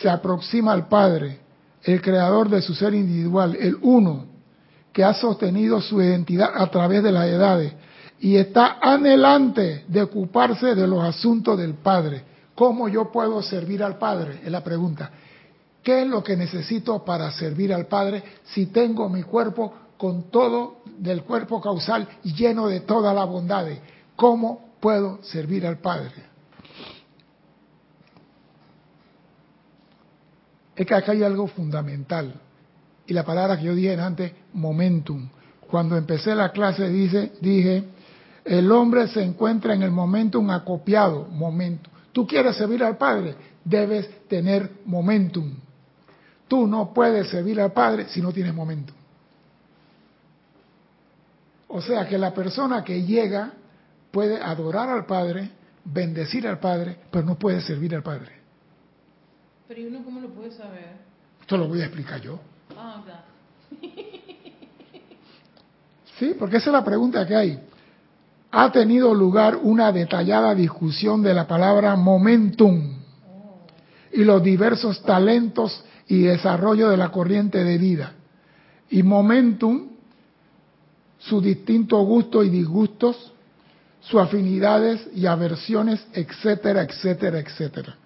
[0.00, 1.40] se aproxima al Padre,
[1.82, 4.26] el creador de su ser individual, el uno,
[4.92, 7.72] que ha sostenido su identidad a través de las edades
[8.20, 13.98] y está anhelante de ocuparse de los asuntos del Padre ¿Cómo yo puedo servir al
[13.98, 14.40] Padre?
[14.44, 15.10] Es la pregunta.
[15.82, 20.76] ¿Qué es lo que necesito para servir al Padre si tengo mi cuerpo con todo
[20.98, 23.66] del cuerpo causal lleno de toda la bondad?
[24.14, 26.31] ¿Cómo puedo servir al Padre?
[30.82, 32.34] Es que acá hay algo fundamental.
[33.06, 35.28] Y la palabra que yo dije antes, momentum.
[35.70, 37.84] Cuando empecé la clase dice, dije,
[38.44, 41.88] el hombre se encuentra en el momentum acopiado, momento.
[42.10, 45.54] Tú quieres servir al Padre, debes tener momentum.
[46.48, 48.96] Tú no puedes servir al Padre si no tienes momentum.
[51.68, 53.52] O sea que la persona que llega
[54.10, 55.48] puede adorar al Padre,
[55.84, 58.41] bendecir al Padre, pero no puede servir al Padre.
[59.68, 60.96] Pero ¿y uno cómo lo puede saber?
[61.40, 62.38] Esto lo voy a explicar yo.
[62.76, 63.02] Ah,
[66.18, 67.58] sí, porque esa es la pregunta que hay
[68.52, 72.98] ha tenido lugar una detallada discusión de la palabra momentum
[74.12, 78.12] y los diversos talentos y desarrollo de la corriente de vida.
[78.90, 79.88] Y momentum,
[81.18, 83.32] sus distintos gustos y disgustos,
[84.02, 87.96] sus afinidades y aversiones, etcétera, etcétera, etcétera.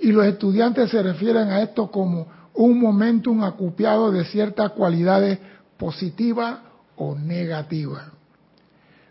[0.00, 5.38] Y los estudiantes se refieren a esto como un momentum acopiado de ciertas cualidades
[5.76, 6.58] positivas
[6.96, 8.04] o negativas.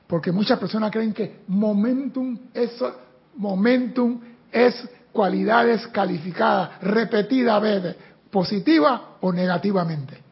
[0.07, 2.71] Porque muchas personas creen que momentum es,
[3.35, 4.19] momentum
[4.51, 4.75] es
[5.11, 7.95] cualidades calificadas repetidamente,
[8.31, 10.29] positiva o negativamente.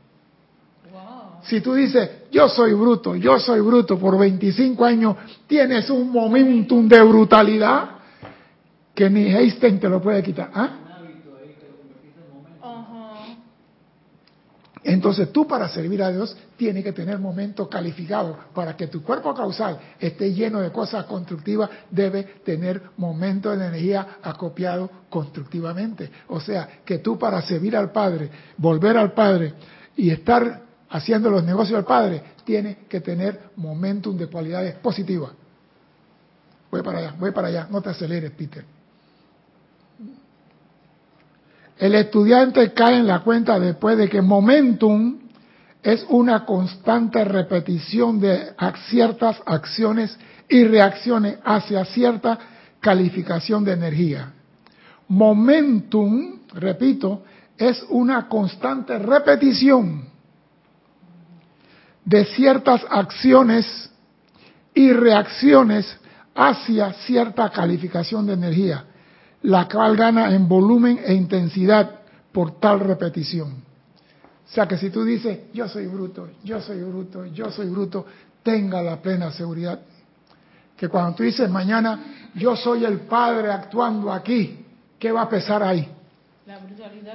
[1.44, 5.16] Si tú dices, yo soy bruto, yo soy bruto por 25 años,
[5.46, 7.97] tienes un momentum de brutalidad
[8.98, 10.50] que ni Einstein te lo puede quitar.
[10.56, 10.70] ¿Ah?
[14.84, 18.38] Entonces tú para servir a Dios tienes que tener momentos calificados.
[18.56, 24.18] Para que tu cuerpo causal esté lleno de cosas constructivas, debe tener momentos de energía
[24.24, 26.10] acopiados constructivamente.
[26.30, 29.54] O sea, que tú para servir al Padre, volver al Padre
[29.96, 35.34] y estar haciendo los negocios del Padre, tienes que tener momentum de cualidades positivas.
[36.72, 38.77] Voy para allá, voy para allá, no te aceleres, Peter.
[41.80, 45.20] El estudiante cae en la cuenta después de que momentum
[45.84, 48.54] es una constante repetición de
[48.90, 50.18] ciertas acciones
[50.50, 52.38] y reacciones hacia cierta
[52.80, 54.34] calificación de energía.
[55.08, 57.24] Momentum, repito,
[57.58, 60.06] es una constante repetición
[62.04, 63.90] de ciertas acciones
[64.74, 65.98] y reacciones
[66.36, 68.86] hacia cierta calificación de energía,
[69.44, 71.90] la cual gana en volumen e intensidad
[72.32, 73.50] por tal repetición.
[73.50, 78.06] O sea que si tú dices, yo soy bruto, yo soy bruto, yo soy bruto,
[78.44, 79.80] tenga la plena seguridad
[80.78, 84.64] que cuando tú dices mañana, yo soy el Padre actuando aquí,
[85.00, 85.90] ¿qué va a pesar ahí?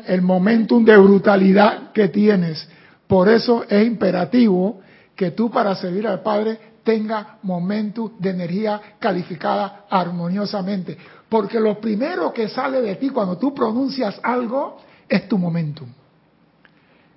[0.06, 2.68] el momentum de brutalidad que tienes.
[3.06, 4.80] Por eso es imperativo
[5.16, 10.96] que tú para servir al Padre tenga momentum de energía calificada armoniosamente.
[11.28, 14.78] Porque lo primero que sale de ti cuando tú pronuncias algo
[15.08, 15.88] es tu momentum.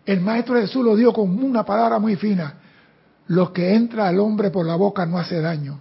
[0.05, 2.55] El Maestro Jesús lo dio con una palabra muy fina.
[3.27, 5.79] Lo que entra al hombre por la boca no hace daño.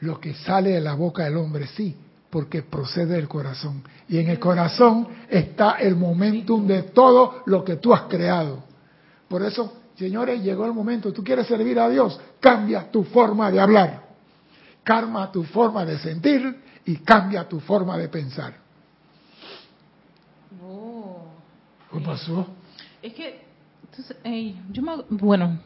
[0.00, 1.96] Lo que sale de la boca del hombre sí,
[2.30, 3.82] porque procede del corazón.
[4.08, 8.62] Y en el corazón está el momentum de todo lo que tú has creado.
[9.26, 13.60] Por eso, señores, llegó el momento, tú quieres servir a Dios, cambia tu forma de
[13.60, 14.02] hablar,
[14.84, 18.54] calma tu forma de sentir y cambia tu forma de pensar.
[20.64, 21.26] Oh.
[21.92, 22.46] ¿Qué pasó?
[23.02, 23.48] Es que
[24.70, 25.58] yo bueno,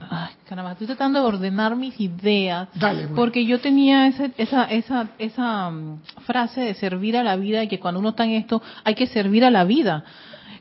[0.48, 2.68] caramba, estoy tratando de ordenar mis ideas.
[3.14, 7.68] Porque yo tenía esa, esa, esa, esa mm, frase de servir a la vida y
[7.68, 10.04] que cuando uno está en esto hay que servir a la vida.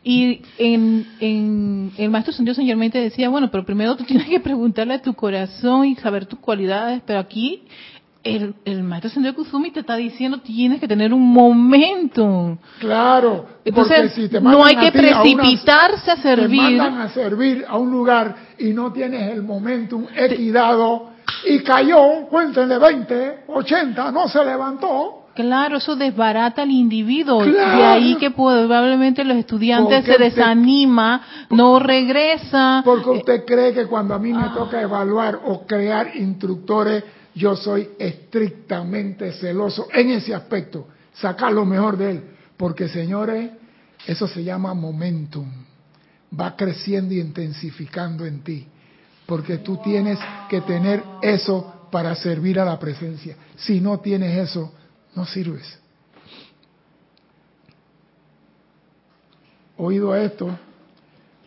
[0.03, 4.95] Y en, en el maestro Santiago Señor decía, bueno, pero primero tú tienes que preguntarle
[4.95, 7.63] a tu corazón y saber tus cualidades, pero aquí
[8.23, 12.57] el, el maestro Sendero Kusumi te está diciendo tienes que tener un momento.
[12.79, 13.47] Claro.
[13.65, 16.59] Entonces, si te no hay que precipitarse a, servir.
[16.59, 21.11] Te mandan a servir a un lugar y no tienes el momentum equidado
[21.47, 25.20] y cayó, cuéntenle 20, 80, no se levantó.
[25.35, 27.45] Claro, eso desbarata al individuo.
[27.45, 32.81] De ahí que probablemente los estudiantes se desanima, no regresa.
[32.83, 34.53] Porque usted cree que cuando a mí me ah.
[34.53, 37.03] toca evaluar o crear instructores
[37.33, 42.23] yo soy estrictamente celoso en ese aspecto, sacar lo mejor de él,
[42.57, 43.51] porque señores,
[44.05, 45.47] eso se llama momentum,
[46.37, 48.67] va creciendo y intensificando en ti,
[49.25, 50.19] porque tú tienes
[50.49, 53.35] que tener eso para servir a la presencia.
[53.55, 54.73] Si no tienes eso,
[55.15, 55.79] no sirves.
[59.77, 60.49] Oído esto,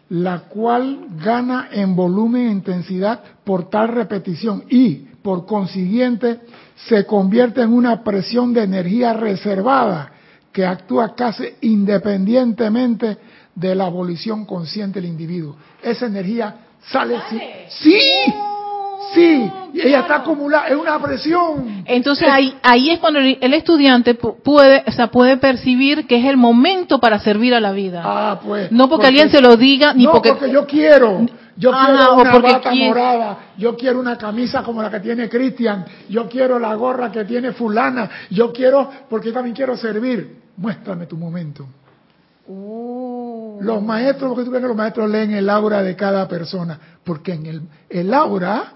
[0.08, 6.40] la cual gana en volumen e intensidad por tal repetición y por consiguiente,
[6.74, 10.12] se convierte en una presión de energía reservada
[10.52, 13.16] que actúa casi independientemente
[13.54, 15.56] de la abolición consciente del individuo.
[15.82, 16.56] Esa energía
[16.86, 17.98] sale, sí, sí,
[19.16, 21.82] y ella está acumulada, es una presión.
[21.84, 26.36] Entonces ahí, ahí es cuando el, estudiante puede, o sea, puede percibir que es el
[26.36, 28.02] momento para servir a la vida.
[28.04, 28.70] Ah, pues.
[28.70, 31.26] No porque, alguien se lo diga, ni no, porque, porque yo quiero.
[31.56, 36.28] Yo quiero una bata morada, yo quiero una camisa como la que tiene Cristian, yo
[36.28, 40.40] quiero la gorra que tiene fulana, yo quiero, porque yo también quiero servir.
[40.56, 41.64] Muéstrame tu momento.
[42.48, 43.58] Oh.
[43.60, 47.34] Los maestros, porque tú ves que los maestros leen el aura de cada persona, porque
[47.34, 48.72] en el, el aura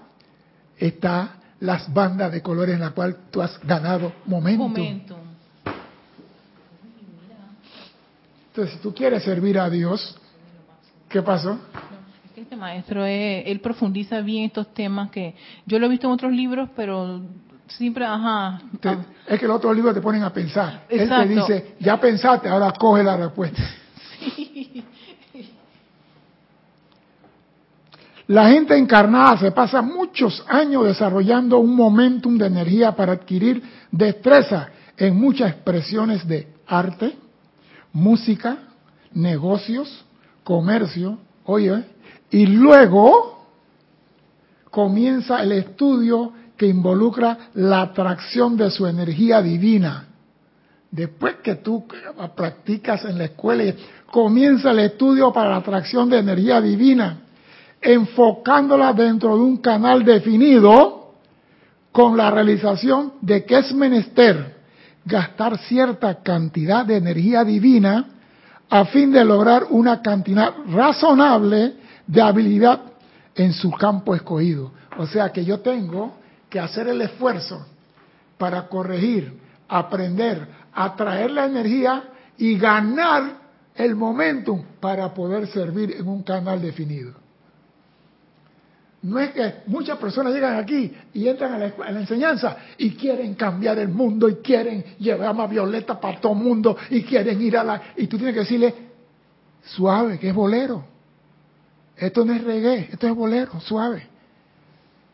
[0.79, 5.17] está las bandas de colores en la cual tú has ganado momento.
[8.47, 10.17] Entonces, si tú quieres servir a Dios,
[11.07, 11.59] ¿qué pasó?
[12.35, 16.69] Este maestro, él profundiza bien estos temas que yo lo he visto en otros libros,
[16.75, 17.21] pero
[17.67, 18.61] siempre, ajá.
[18.83, 18.97] Ah.
[19.27, 20.85] es que los otros libros te ponen a pensar.
[20.89, 23.61] Él te dice, ya pensaste, ahora coge la respuesta.
[28.29, 33.59] La gente encarnada se pasa muchos años desarrollando un momentum de energía para adquirir
[33.91, 37.17] destreza en muchas expresiones de arte,
[37.91, 38.59] música,
[39.13, 40.05] negocios,
[40.43, 41.83] comercio, oye,
[42.29, 43.47] y luego
[44.69, 50.05] comienza el estudio que involucra la atracción de su energía divina.
[50.91, 51.87] Después que tú
[52.35, 53.73] practicas en la escuela,
[54.11, 57.21] comienza el estudio para la atracción de energía divina,
[57.81, 61.13] enfocándola dentro de un canal definido
[61.91, 64.57] con la realización de que es menester
[65.05, 68.05] gastar cierta cantidad de energía divina
[68.69, 71.73] a fin de lograr una cantidad razonable
[72.05, 72.81] de habilidad
[73.35, 74.71] en su campo escogido.
[74.97, 76.13] O sea que yo tengo
[76.49, 77.65] que hacer el esfuerzo
[78.37, 82.03] para corregir, aprender, atraer la energía
[82.37, 83.39] y ganar
[83.75, 87.13] el momentum para poder servir en un canal definido.
[89.01, 93.79] No es que muchas personas llegan aquí y entran a la, enseñanza y quieren cambiar
[93.79, 97.63] el mundo y quieren llevar más violeta para todo el mundo y quieren ir a
[97.63, 97.81] la...
[97.95, 98.75] Y tú tienes que decirle,
[99.63, 100.83] suave, que es bolero.
[101.95, 104.05] Esto no es reggae, esto es bolero, suave.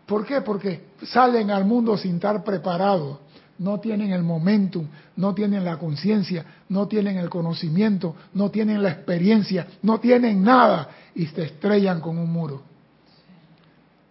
[0.07, 0.41] ¿Por qué?
[0.41, 3.19] Porque salen al mundo sin estar preparados.
[3.57, 8.89] No tienen el momentum, no tienen la conciencia, no tienen el conocimiento, no tienen la
[8.89, 12.74] experiencia, no tienen nada y se estrellan con un muro.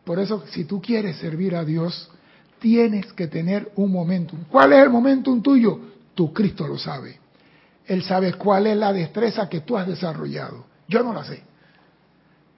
[0.05, 2.11] Por eso, si tú quieres servir a Dios,
[2.59, 4.40] tienes que tener un momentum.
[4.50, 5.78] ¿Cuál es el momentum tuyo?
[6.14, 7.18] Tu Cristo lo sabe.
[7.86, 10.64] Él sabe cuál es la destreza que tú has desarrollado.
[10.88, 11.42] Yo no la sé.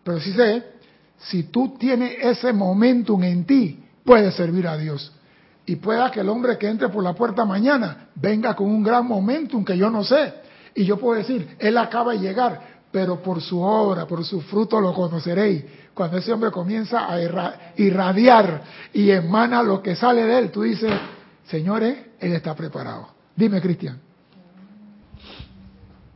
[0.05, 0.65] Pero sí sé,
[1.19, 5.13] si tú tienes ese momentum en ti, puedes servir a Dios.
[5.65, 9.07] Y pueda que el hombre que entre por la puerta mañana venga con un gran
[9.07, 10.35] momentum que yo no sé.
[10.75, 14.81] Y yo puedo decir, él acaba de llegar, pero por su obra, por su fruto
[14.81, 15.63] lo conoceréis.
[15.93, 17.21] Cuando ese hombre comienza a
[17.77, 18.63] irradiar
[18.95, 20.91] y emana lo que sale de él, tú dices,
[21.45, 23.09] señores, él está preparado.
[23.37, 23.99] Dime, Cristian.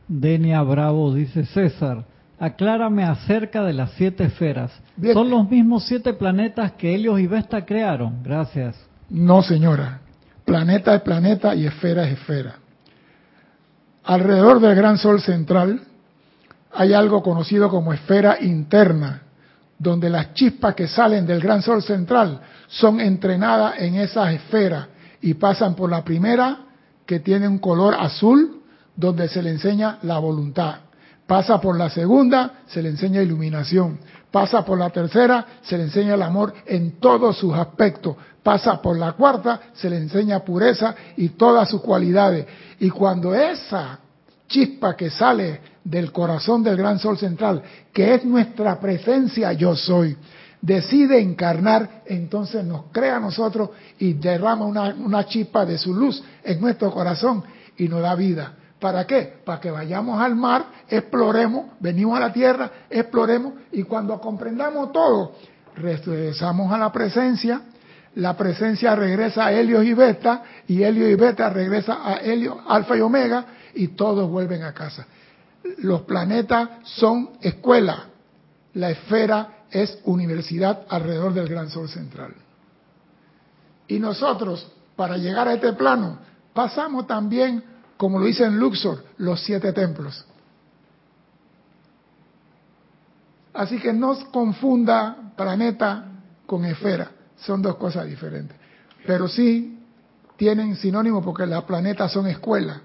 [0.07, 2.03] Denia Bravo dice César,
[2.39, 4.71] aclárame acerca de las siete esferas.
[5.13, 8.23] ¿Son los mismos siete planetas que Helios y Vesta crearon?
[8.23, 8.75] Gracias.
[9.07, 9.99] No, señora.
[10.45, 12.55] Planeta es planeta y esfera es esfera.
[14.03, 15.81] Alrededor del gran sol central
[16.73, 19.23] hay algo conocido como esfera interna,
[19.77, 24.87] donde las chispas que salen del gran sol central son entrenadas en esas esferas
[25.21, 26.59] y pasan por la primera,
[27.05, 28.61] que tiene un color azul,
[28.95, 30.75] donde se le enseña la voluntad.
[31.27, 33.99] Pasa por la segunda, se le enseña iluminación.
[34.31, 38.15] Pasa por la tercera, se le enseña el amor en todos sus aspectos.
[38.43, 42.45] Pasa por la cuarta, se le enseña pureza y todas sus cualidades.
[42.79, 43.99] Y cuando esa
[44.47, 47.63] chispa que sale del corazón del gran sol central,
[47.93, 50.15] que es nuestra presencia yo soy,
[50.61, 56.23] decide encarnar, entonces nos crea a nosotros y derrama una, una chispa de su luz
[56.43, 57.43] en nuestro corazón
[57.77, 58.53] y nos da vida.
[58.79, 59.35] ¿Para qué?
[59.45, 65.33] Para que vayamos al mar, exploremos, venimos a la tierra, exploremos y cuando comprendamos todo,
[65.75, 67.61] regresamos a la presencia,
[68.15, 72.97] la presencia regresa a Helios y Beta y Helios y Beta regresa a Helio, Alfa
[72.97, 75.05] y Omega y todos vuelven a casa.
[75.79, 78.05] Los planetas son escuela,
[78.73, 82.33] la esfera es universidad alrededor del gran sol central.
[83.87, 86.19] Y nosotros, para llegar a este plano,
[86.53, 87.63] pasamos también
[88.01, 90.25] como lo dice en Luxor, los siete templos.
[93.53, 96.05] Así que no confunda planeta
[96.47, 98.57] con esfera, son dos cosas diferentes.
[99.05, 99.77] Pero sí
[100.35, 102.79] tienen sinónimo porque las planetas son escuelas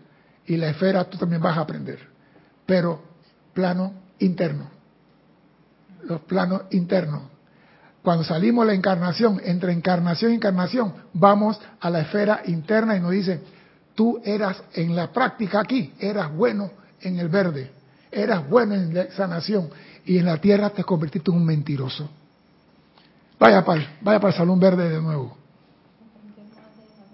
[0.44, 1.98] y la esfera tú también vas a aprender.
[2.66, 3.00] Pero
[3.54, 4.68] plano interno,
[6.04, 7.22] los planos internos.
[8.02, 13.00] Cuando salimos de la encarnación, entre encarnación y encarnación, vamos a la esfera interna y
[13.00, 13.40] nos dicen,
[13.96, 17.70] Tú eras en la práctica aquí, eras bueno en el verde,
[18.12, 19.70] eras bueno en la sanación
[20.04, 22.06] y en la tierra te convertiste en un mentiroso.
[23.40, 25.38] Vaya para, vaya para el salón verde de nuevo.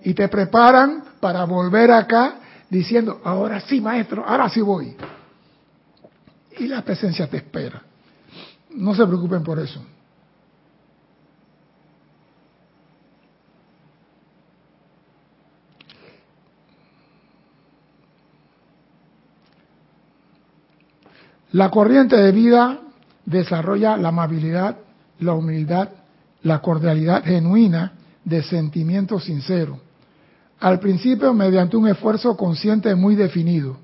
[0.02, 2.34] Y te preparan para volver acá
[2.68, 4.96] diciendo, ahora sí maestro, ahora sí voy.
[6.58, 7.82] Y la presencia te espera.
[8.74, 9.82] No se preocupen por eso.
[21.52, 22.80] La corriente de vida
[23.26, 24.78] desarrolla la amabilidad,
[25.20, 25.90] la humildad,
[26.42, 27.92] la cordialidad genuina
[28.24, 29.78] de sentimiento sincero.
[30.60, 33.76] Al principio mediante un esfuerzo consciente muy definido.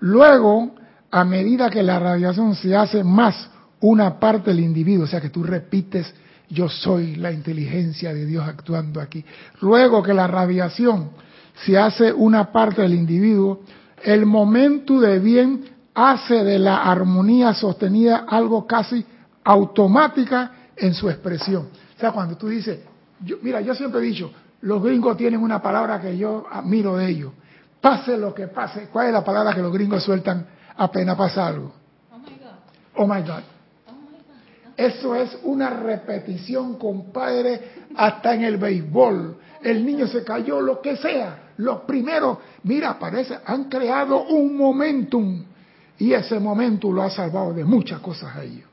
[0.00, 0.74] Luego,
[1.14, 3.48] a medida que la radiación se hace más
[3.78, 6.12] una parte del individuo, o sea que tú repites,
[6.48, 9.24] yo soy la inteligencia de Dios actuando aquí.
[9.60, 11.10] Luego que la radiación
[11.64, 13.60] se hace una parte del individuo,
[14.02, 19.06] el momento de bien hace de la armonía sostenida algo casi
[19.44, 21.68] automática en su expresión.
[21.96, 22.80] O sea, cuando tú dices,
[23.24, 27.08] yo, mira, yo siempre he dicho, los gringos tienen una palabra que yo admiro de
[27.08, 27.32] ellos.
[27.80, 31.72] Pase lo que pase, ¿cuál es la palabra que los gringos sueltan apenas pasa algo?
[32.10, 32.94] Oh my God.
[32.96, 33.42] Oh my God.
[34.76, 39.36] Eso es una repetición, compadre, hasta en el béisbol.
[39.62, 41.52] El niño se cayó, lo que sea.
[41.58, 45.44] Los primeros, mira, parece, han creado un momentum
[45.98, 48.68] y ese momento lo ha salvado de muchas cosas a ellos.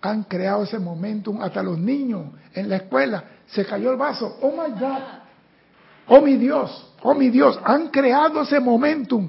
[0.00, 4.50] Han creado ese momentum, hasta los niños en la escuela, se cayó el vaso, oh
[4.50, 5.02] my God,
[6.08, 9.28] oh mi Dios, oh mi Dios, han creado ese momentum.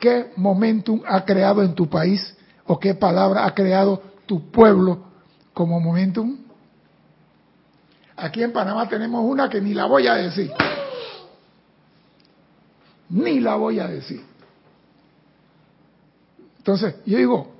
[0.00, 2.34] ¿Qué momentum ha creado en tu país
[2.66, 5.04] o qué palabra ha creado tu pueblo
[5.52, 6.38] como momentum?
[8.16, 10.50] Aquí en Panamá tenemos una que ni la voy a decir.
[13.10, 14.22] Ni la voy a decir.
[16.58, 17.52] Entonces, yo digo,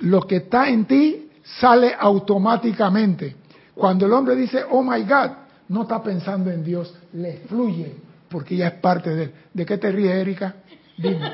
[0.00, 3.36] lo que está en ti sale automáticamente.
[3.74, 5.30] Cuando el hombre dice, oh my God,
[5.68, 7.96] no está pensando en Dios, le fluye,
[8.28, 9.34] porque ya es parte de él.
[9.52, 10.54] ¿De qué te ríes, Erika?
[10.96, 11.30] Dime.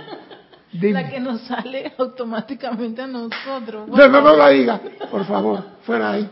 [0.72, 3.88] La que nos sale automáticamente a nosotros.
[3.88, 6.30] No, no, no la diga, por favor, fuera de ahí.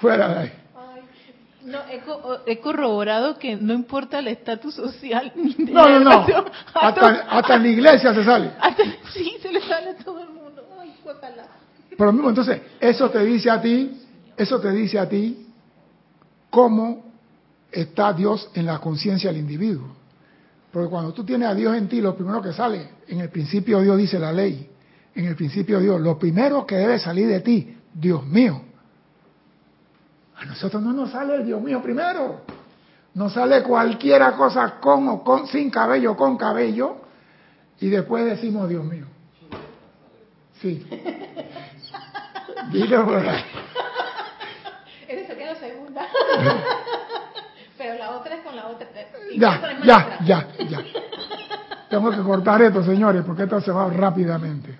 [0.00, 0.52] Fuera de ahí.
[1.68, 1.80] No,
[2.46, 5.32] he, corroborado que no importa el estatus social.
[5.58, 6.44] no, no, no.
[6.72, 8.52] Hasta, en la iglesia se sale.
[9.12, 10.66] sí, se le sale a todo el mundo.
[10.80, 10.94] Ay,
[11.96, 14.00] Pero mismo, entonces, eso te dice a ti,
[14.36, 15.46] eso te dice a ti
[16.48, 17.04] cómo
[17.70, 19.94] está Dios en la conciencia del individuo.
[20.72, 23.80] Porque cuando tú tienes a Dios en ti, lo primero que sale, en el principio
[23.80, 24.68] Dios dice la ley,
[25.14, 28.62] en el principio Dios, lo primero que debe salir de ti, Dios mío.
[30.36, 32.42] A nosotros no nos sale el Dios mío primero.
[33.14, 36.98] Nos sale cualquiera cosa con o con, sin cabello, con cabello,
[37.80, 39.06] y después decimos Dios mío.
[40.60, 40.86] Sí.
[42.72, 43.44] Dilo por ahí.
[45.26, 46.06] Sería la segunda.
[47.78, 48.88] Pero la otra es con la otra.
[49.36, 50.84] Ya, ya, ya, ya.
[51.88, 54.78] Tengo que cortar esto, señores, porque esto se va rápidamente.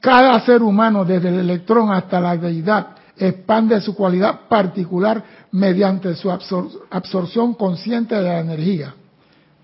[0.00, 6.30] Cada ser humano, desde el electrón hasta la deidad, expande su cualidad particular mediante su
[6.30, 8.94] absorción consciente de la energía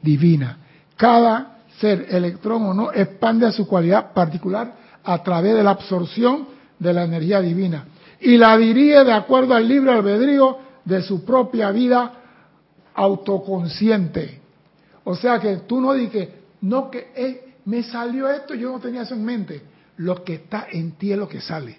[0.01, 0.59] divina.
[0.97, 4.73] Cada ser, electrón o no, expande su cualidad particular
[5.03, 6.47] a través de la absorción
[6.79, 7.85] de la energía divina
[8.21, 12.13] y la dirige de acuerdo al libre albedrío de su propia vida
[12.95, 14.41] autoconsciente.
[15.05, 16.29] O sea que tú no dices,
[16.61, 19.63] no que eh, me salió esto, yo no tenía eso en mente.
[19.97, 21.79] Lo que está en ti es lo que sale.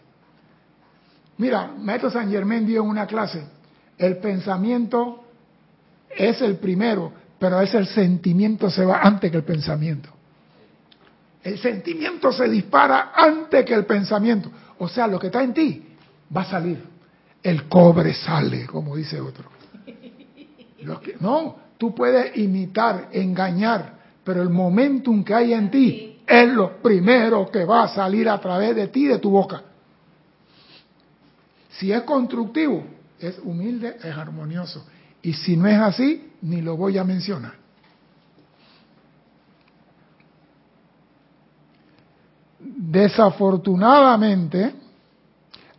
[1.38, 3.44] Mira, Maestro San Germán dio en una clase,
[3.98, 5.24] el pensamiento
[6.10, 10.10] es el primero, pero es el sentimiento se va antes que el pensamiento.
[11.44, 14.52] El sentimiento se dispara antes que el pensamiento.
[14.78, 15.84] O sea, lo que está en ti
[16.36, 16.91] va a salir.
[17.44, 19.50] El cobre sale, como dice otro.
[21.20, 27.50] no, tú puedes imitar, engañar, pero el momentum que hay en ti es lo primero
[27.50, 29.64] que va a salir a través de ti, de tu boca.
[31.72, 32.84] Si es constructivo,
[33.20, 34.86] es humilde, es armonioso.
[35.22, 37.54] Y si no es así, ni lo voy a mencionar.
[42.60, 44.74] Desafortunadamente,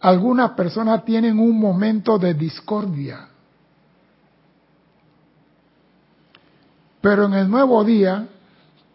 [0.02, 3.28] algunas personas tienen un momento de discordia.
[7.00, 8.26] Pero en el nuevo día,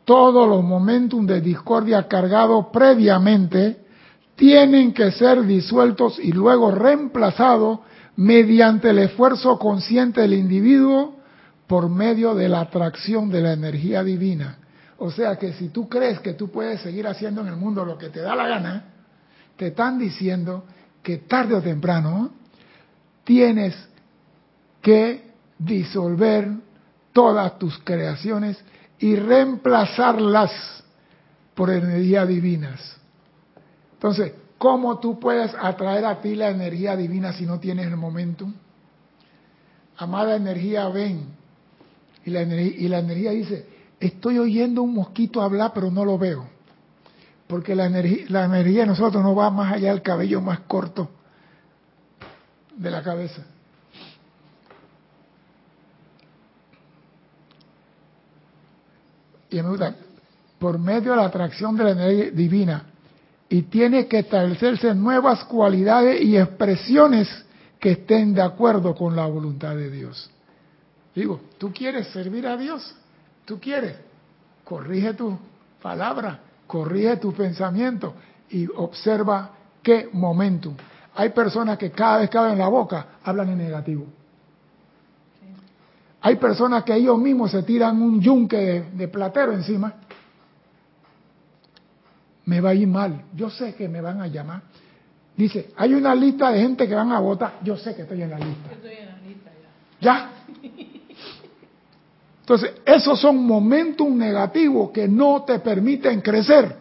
[0.03, 3.86] todos los momentos de discordia cargados previamente
[4.36, 7.80] tienen que ser disueltos y luego reemplazados
[8.18, 11.16] mediante el esfuerzo consciente del individuo
[11.68, 14.58] por medio de la atracción de la energía divina.
[14.97, 17.97] O sea que si tú crees que tú puedes seguir haciendo en el mundo lo
[17.97, 18.86] que te da la gana,
[19.55, 20.66] te están diciendo
[21.04, 22.32] que tarde o temprano
[23.24, 23.76] tienes
[24.82, 26.50] que disolver
[27.14, 28.58] todas tus creaciones
[29.00, 30.52] y reemplazarlas
[31.56, 32.98] por energías divinas.
[33.93, 38.54] Entonces, ¿cómo tú puedes atraer a ti la energía divina si no tienes el momentum?
[39.98, 41.26] Amada energía, ven.
[42.24, 42.41] Y la
[43.00, 43.66] energía dice,
[44.00, 46.57] estoy oyendo un mosquito hablar, pero no lo veo.
[47.48, 51.10] Porque la energía, la energía de nosotros no va más allá del cabello más corto
[52.76, 53.43] de la cabeza.
[59.50, 59.95] Y me gusta,
[60.60, 62.84] por medio de la atracción de la energía divina,
[63.50, 67.30] y tiene que establecerse nuevas cualidades y expresiones
[67.80, 70.30] que estén de acuerdo con la voluntad de Dios.
[71.16, 72.93] Digo, ¿tú quieres servir a Dios?
[73.45, 73.95] ¿Tú quieres?
[74.66, 75.38] Corrige tu
[75.82, 78.13] palabra, corrige tu pensamiento
[78.49, 79.51] y observa
[79.82, 80.74] qué momento.
[81.15, 84.05] Hay personas que cada vez que abren la boca hablan en negativo.
[86.22, 89.93] Hay personas que ellos mismos se tiran un yunque de platero encima
[92.45, 93.24] me va a ir mal.
[93.36, 94.61] Yo sé que me van a llamar.
[95.36, 97.59] Dice, hay una lista de gente que van a votar.
[97.61, 98.72] Yo sé que estoy en la lista.
[98.72, 99.51] Estoy en la lista
[100.01, 100.32] ya.
[100.61, 100.93] ¿Ya?
[102.48, 106.78] Entonces, esos son momentos negativos que no te permiten crecer.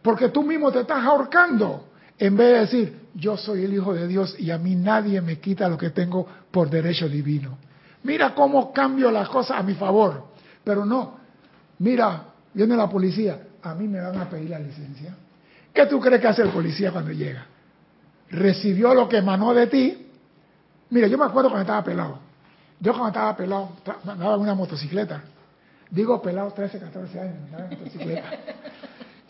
[0.00, 1.88] Porque tú mismo te estás ahorcando.
[2.18, 5.38] En vez de decir, yo soy el Hijo de Dios y a mí nadie me
[5.38, 7.58] quita lo que tengo por derecho divino.
[8.04, 10.24] Mira cómo cambio las cosas a mi favor.
[10.64, 11.18] Pero no,
[11.78, 15.14] mira, viene la policía a mí me van a pedir la licencia.
[15.72, 17.46] ¿Qué tú crees que hace el policía cuando llega?
[18.30, 20.06] Recibió lo que emanó de ti.
[20.90, 22.27] Mira, yo me acuerdo cuando estaba pelado.
[22.80, 23.70] Yo cuando estaba pelado,
[24.06, 25.22] andaba en una motocicleta.
[25.90, 27.36] Digo pelado 13, 14 años,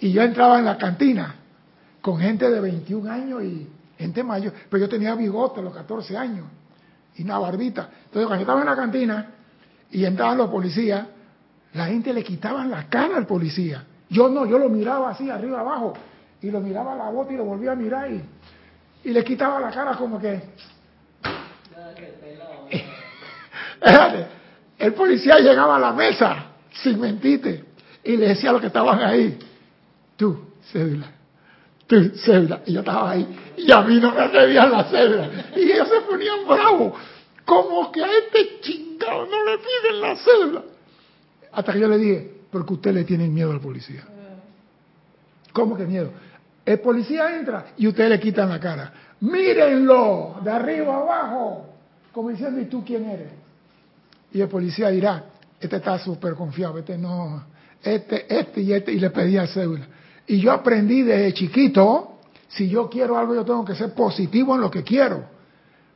[0.01, 1.34] Y yo entraba en la cantina
[2.01, 3.68] con gente de 21 años y
[3.99, 6.46] gente mayor, pero yo tenía bigote a los 14 años
[7.16, 7.88] y una barbita.
[8.05, 9.26] Entonces cuando yo estaba en la cantina
[9.90, 11.07] y entraban los policías,
[11.74, 13.84] la gente le quitaba la cara al policía.
[14.09, 15.94] Yo no, yo lo miraba así, arriba abajo,
[16.40, 18.22] y lo miraba a la bota y lo volvía a mirar y,
[19.05, 20.42] y le quitaba la cara como que...
[24.79, 27.64] El policía llegaba a la mesa, sin mentirte,
[28.05, 29.39] y le decía a los que estaban ahí,
[30.16, 30.39] tú,
[30.72, 31.07] cédula,
[31.87, 32.61] tú, cédula.
[32.66, 35.29] Y yo estaba ahí, y a mí no me pedían la cédula.
[35.57, 36.95] Y ellos se ponían bravos,
[37.45, 40.62] como que a este chingado no le piden la cédula.
[41.53, 44.05] Hasta que yo le dije, porque usted le tiene miedo al policía.
[45.53, 46.12] ¿Cómo que miedo?
[46.64, 48.93] El policía entra y usted le quitan la cara.
[49.20, 51.66] Mírenlo, de arriba abajo,
[52.12, 53.33] como diciendo, ¿y tú quién eres?
[54.33, 55.24] Y el policía dirá,
[55.61, 57.45] este está súper confiado, este no,
[57.83, 59.87] este, este y este, y le pedía cédula.
[60.26, 62.18] Y yo aprendí desde chiquito,
[62.49, 65.24] si yo quiero algo, yo tengo que ser positivo en lo que quiero.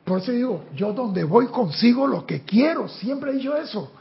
[0.05, 3.93] Por eso digo, yo donde voy consigo lo que quiero, siempre he dicho eso.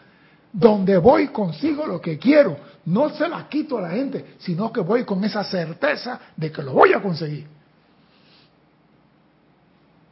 [0.54, 2.58] Donde voy consigo lo que quiero.
[2.86, 6.64] No se la quito a la gente, sino que voy con esa certeza de que
[6.64, 7.48] lo voy a conseguir.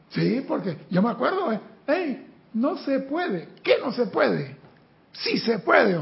[0.09, 1.59] Sí, porque yo me acuerdo, ¿eh?
[1.87, 3.49] hey, no se puede.
[3.63, 4.57] ¿Qué no se puede?
[5.11, 5.99] Sí se puede.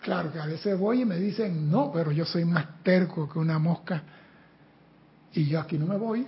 [0.00, 3.38] Claro que a veces voy y me dicen, no, pero yo soy más terco que
[3.38, 4.02] una mosca
[5.32, 6.26] y yo aquí no me voy.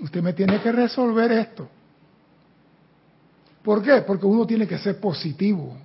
[0.00, 1.68] Usted me tiene que resolver esto.
[3.62, 4.02] ¿Por qué?
[4.02, 5.76] Porque uno tiene que ser positivo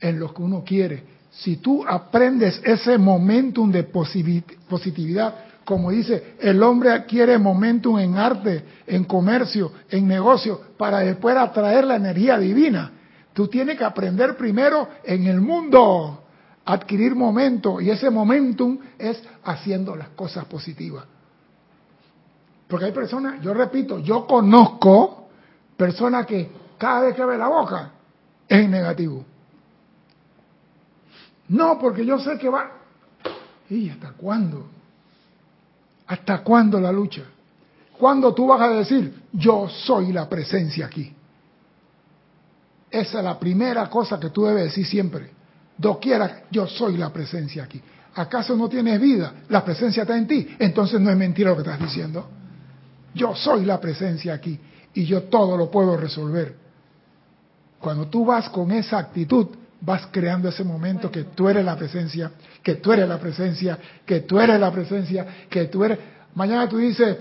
[0.00, 1.04] en lo que uno quiere.
[1.30, 5.34] Si tú aprendes ese momentum de positividad,
[5.64, 11.84] como dice, el hombre adquiere momentum en arte, en comercio, en negocio, para después atraer
[11.84, 12.92] la energía divina.
[13.32, 16.22] Tú tienes que aprender primero en el mundo,
[16.64, 21.04] adquirir momento, y ese momentum es haciendo las cosas positivas.
[22.68, 25.28] Porque hay personas, yo repito, yo conozco
[25.76, 27.90] personas que cada vez que abre la boca
[28.48, 29.24] es negativo.
[31.48, 32.70] No, porque yo sé que va.
[33.68, 34.73] ¿Y hasta cuándo?
[36.06, 37.22] ¿Hasta cuándo la lucha?
[37.98, 41.12] ¿Cuándo tú vas a decir, yo soy la presencia aquí?
[42.90, 45.30] Esa es la primera cosa que tú debes decir siempre.
[45.76, 47.80] Doquiera, yo soy la presencia aquí.
[48.14, 49.34] ¿Acaso no tienes vida?
[49.48, 50.56] La presencia está en ti.
[50.58, 52.28] Entonces no es mentira lo que estás diciendo.
[53.14, 54.58] Yo soy la presencia aquí
[54.92, 56.56] y yo todo lo puedo resolver.
[57.80, 59.48] Cuando tú vas con esa actitud,
[59.84, 62.32] vas creando ese momento que tú eres la presencia,
[62.62, 65.98] que tú eres la presencia, que tú eres la presencia, que tú eres...
[66.34, 67.16] Mañana tú dices,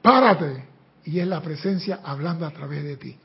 [0.00, 0.64] párate,
[1.04, 3.16] y es la presencia hablando a través de ti.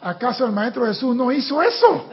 [0.00, 2.10] ¿Acaso el Maestro Jesús no hizo eso?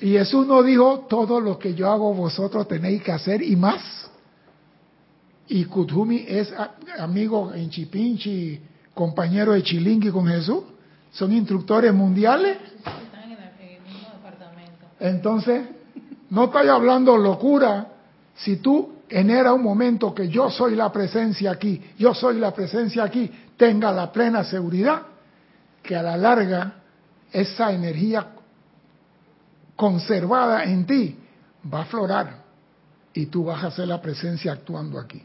[0.00, 4.10] Y Jesús no dijo, todo lo que yo hago vosotros tenéis que hacer y más.
[5.48, 6.52] Y Kutumi es
[6.98, 8.60] amigo en Chipinchi,
[8.92, 10.64] compañero de Chilingui con Jesús.
[11.14, 12.58] Son instructores mundiales.
[12.76, 14.86] Están en el mismo departamento.
[15.00, 15.62] Entonces,
[16.30, 17.86] no estoy hablando locura.
[18.34, 23.04] Si tú genera un momento que yo soy la presencia aquí, yo soy la presencia
[23.04, 25.02] aquí, tenga la plena seguridad
[25.82, 26.74] que a la larga
[27.30, 28.26] esa energía
[29.76, 31.16] conservada en ti
[31.72, 32.44] va a aflorar
[33.12, 35.22] y tú vas a ser la presencia actuando aquí.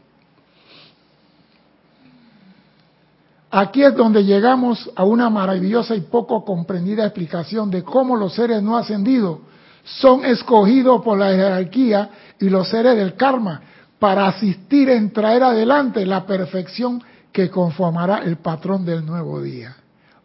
[3.50, 8.62] Aquí es donde llegamos a una maravillosa y poco comprendida explicación de cómo los seres
[8.62, 9.40] no ascendidos
[9.82, 13.60] son escogidos por la jerarquía y los seres del karma
[13.98, 19.76] para asistir en traer adelante la perfección que conformará el patrón del nuevo día.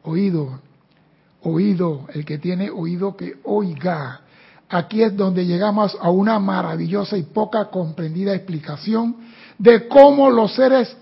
[0.03, 0.59] Oído,
[1.41, 4.21] oído, el que tiene oído que oiga.
[4.69, 9.15] Aquí es donde llegamos a una maravillosa y poca comprendida explicación
[9.57, 10.95] de cómo los seres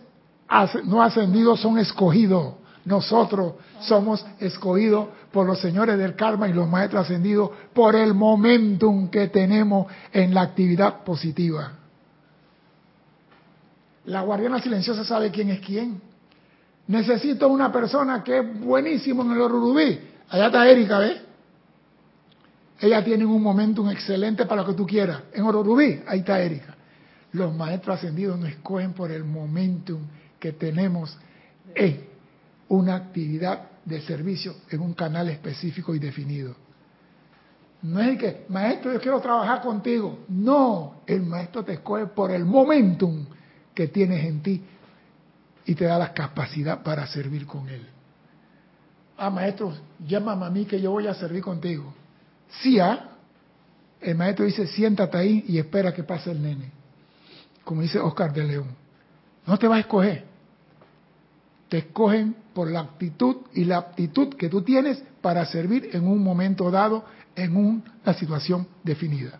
[0.86, 2.56] no ascendidos son escogidos.
[2.86, 9.10] Nosotros somos escogidos por los señores del karma y los maestros ascendidos por el momentum
[9.10, 11.72] que tenemos en la actividad positiva.
[14.06, 16.01] La guardiana silenciosa sabe quién es quién.
[16.88, 19.99] Necesito una persona que es buenísimo en el Orurubí.
[20.30, 21.22] Allá está Erika, ¿ves?
[22.82, 25.22] Ella tiene un momentum excelente para lo que tú quieras.
[25.32, 26.76] En Orurubí, ahí está Erika.
[27.32, 30.01] Los maestros ascendidos nos escogen por el momentum
[30.43, 31.17] que tenemos
[31.73, 32.05] en
[32.67, 36.53] una actividad de servicio en un canal específico y definido.
[37.81, 40.19] No es que, maestro, yo quiero trabajar contigo.
[40.27, 43.25] No, el maestro te escoge por el momentum
[43.73, 44.61] que tienes en ti
[45.65, 47.87] y te da la capacidad para servir con él.
[49.17, 49.73] ah, maestro,
[50.05, 51.93] llámame a mí que yo voy a servir contigo.
[52.61, 53.11] Sí, ¿ah?
[54.01, 56.69] El maestro dice, siéntate ahí y espera que pase el nene.
[57.63, 58.67] Como dice Oscar de León.
[59.47, 60.32] No te va a escoger.
[61.74, 66.24] Te escogen por la actitud y la aptitud que tú tienes para servir en un
[66.24, 67.03] momento dado,
[67.36, 69.39] en una situación definida.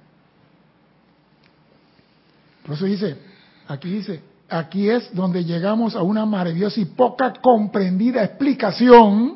[2.66, 3.18] Por eso dice,
[3.68, 9.36] aquí dice, aquí es donde llegamos a una maravillosa y poca comprendida explicación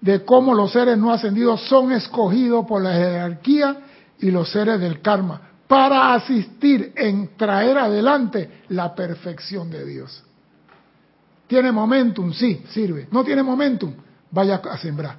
[0.00, 3.80] de cómo los seres no ascendidos son escogidos por la jerarquía
[4.18, 10.24] y los seres del karma para asistir en traer adelante la perfección de Dios.
[11.50, 12.32] ¿Tiene momentum?
[12.32, 13.08] Sí, sirve.
[13.10, 13.92] ¿No tiene momentum?
[14.30, 15.16] Vaya a sembrar.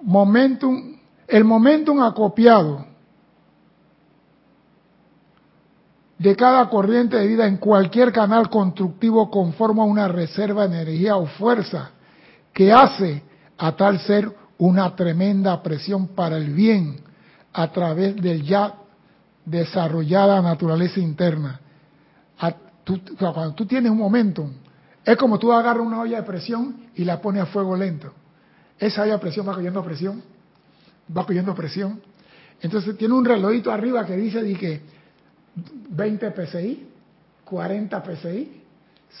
[0.00, 0.96] Momentum,
[1.26, 2.86] el momentum acopiado
[6.18, 11.26] de cada corriente de vida en cualquier canal constructivo conforma una reserva de energía o
[11.26, 11.90] fuerza
[12.52, 13.24] que hace
[13.58, 17.00] a tal ser una tremenda presión para el bien
[17.52, 18.76] a través del ya
[19.44, 21.60] desarrollada naturaleza interna.
[23.18, 24.50] Cuando tú tienes un momento,
[25.04, 28.12] es como tú agarras una olla de presión y la pones a fuego lento.
[28.78, 30.22] Esa olla de presión va cogiendo presión,
[31.16, 32.00] va cogiendo presión.
[32.60, 34.82] Entonces tiene un relojito arriba que dice que
[35.90, 36.88] 20 PSI,
[37.44, 38.62] 40 PSI,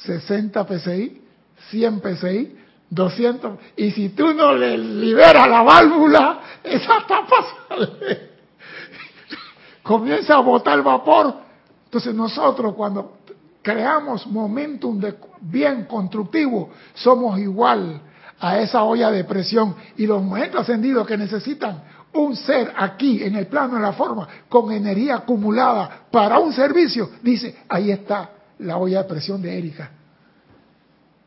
[0.04, 1.22] 60 PSI,
[1.70, 2.56] 100 PSI,
[2.90, 3.58] 200.
[3.76, 7.36] Y si tú no le liberas la válvula, esa tapa
[7.68, 8.30] sale.
[9.82, 11.34] Comienza a botar vapor.
[11.84, 13.18] Entonces nosotros cuando
[13.62, 18.00] creamos momentum de bien constructivo, somos igual
[18.38, 21.82] a esa olla de presión y los momentos ascendidos que necesitan
[22.12, 27.10] un ser aquí en el plano de la forma con energía acumulada para un servicio,
[27.22, 29.90] dice, ahí está la olla de presión de Erika.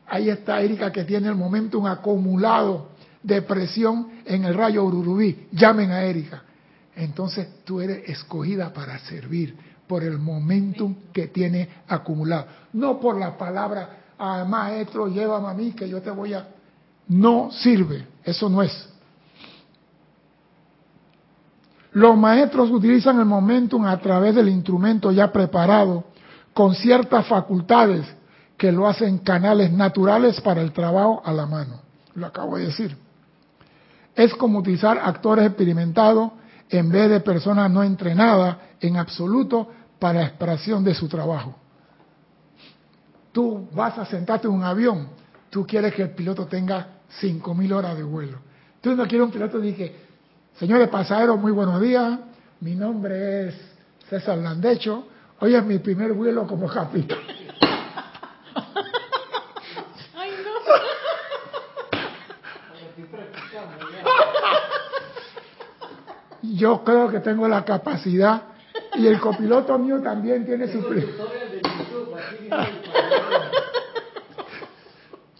[0.06, 2.88] Ahí está Erika que tiene el momentum acumulado
[3.22, 5.48] de presión en el rayo Ururubí.
[5.52, 6.42] Llamen a Erika.
[6.94, 9.56] Entonces tú eres escogida para servir
[9.86, 12.46] por el momentum que tiene acumulado.
[12.72, 16.48] No por la palabra, ah, maestro, llévame a mí que yo te voy a...
[17.08, 18.88] No sirve, eso no es.
[21.92, 26.04] Los maestros utilizan el momentum a través del instrumento ya preparado,
[26.52, 28.06] con ciertas facultades
[28.56, 31.82] que lo hacen canales naturales para el trabajo a la mano.
[32.14, 32.96] Lo acabo de decir.
[34.14, 36.32] Es como utilizar actores experimentados
[36.70, 38.56] en vez de personas no entrenadas
[38.86, 39.68] en absoluto
[39.98, 41.56] para expresión de su trabajo.
[43.32, 45.08] Tú vas a sentarte en un avión,
[45.50, 48.38] tú quieres que el piloto tenga 5.000 horas de vuelo.
[48.82, 50.04] Tú no quieres un piloto que
[50.58, 52.18] Señores pasajeros, muy buenos días.
[52.60, 53.56] Mi nombre es
[54.08, 55.06] César Landecho.
[55.40, 57.18] Hoy es mi primer vuelo como capitán.
[60.14, 60.52] Ay, no.
[66.42, 68.53] Yo creo que tengo la capacidad
[68.94, 70.78] y el copiloto mío también tiene su...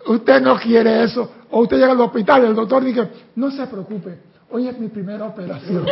[0.07, 1.31] Usted no quiere eso.
[1.51, 4.19] O usted llega al hospital y el doctor dice, no se preocupe,
[4.51, 5.85] Hoy es mi primera operación.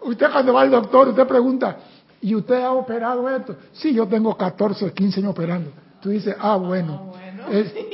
[0.00, 1.76] usted cuando va al doctor, usted pregunta,
[2.22, 3.56] ¿y usted ha operado esto?
[3.72, 5.72] Sí, yo tengo 14, 15 años operando.
[6.00, 7.50] Tú dices, ah, bueno, ah,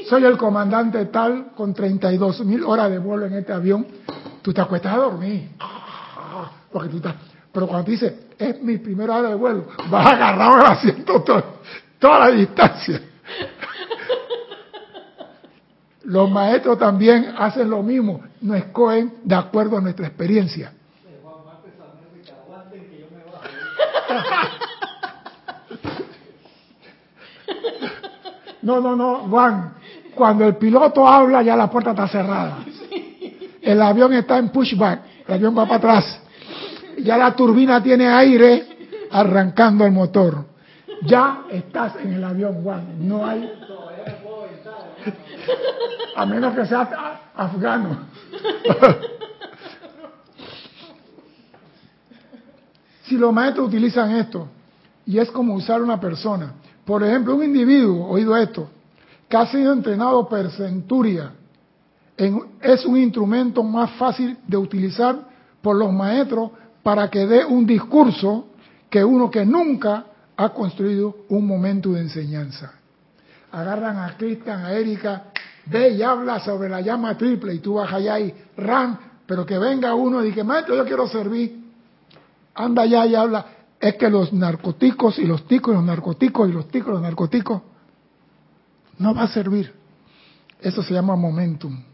[0.08, 3.86] soy el comandante tal con 32 mil horas de vuelo en este avión.
[4.40, 5.48] Tú te acuestas a dormir.
[6.72, 7.14] Porque tú estás,
[7.52, 11.22] pero cuando dices, es mi primera hora de vuelo, vas agarrado al asiento
[11.98, 13.00] toda la distancia.
[16.04, 20.72] Los maestros también hacen lo mismo, nos escogen de acuerdo a nuestra experiencia.
[28.62, 29.74] No, no, no, Juan.
[30.14, 32.58] Cuando el piloto habla ya la puerta está cerrada.
[33.60, 36.21] El avión está en pushback, el avión va para atrás.
[37.02, 40.44] Ya la turbina tiene aire arrancando el motor.
[41.04, 43.08] Ya estás en el avión, Juan.
[43.08, 43.50] No hay
[46.14, 47.98] a menos que sea afgano.
[53.04, 54.48] si los maestros utilizan esto,
[55.06, 56.52] y es como usar una persona,
[56.84, 58.70] por ejemplo, un individuo, oído esto,
[59.28, 61.32] que ha sido entrenado per centuria,
[62.60, 65.16] es un instrumento más fácil de utilizar
[65.60, 66.50] por los maestros
[66.82, 68.48] para que dé un discurso
[68.90, 70.04] que uno que nunca
[70.36, 72.72] ha construido un momento de enseñanza.
[73.52, 75.24] Agarran a Cristian, a Erika,
[75.66, 79.58] ve y habla sobre la llama triple y tú vas allá y ran, pero que
[79.58, 81.62] venga uno y diga, maestro, yo quiero servir.
[82.54, 83.46] Anda allá y habla.
[83.80, 87.02] Es que los narcóticos y los ticos y los narcóticos y los ticos y los
[87.02, 87.62] narcóticos
[88.98, 89.72] no va a servir.
[90.60, 91.91] Eso se llama momentum.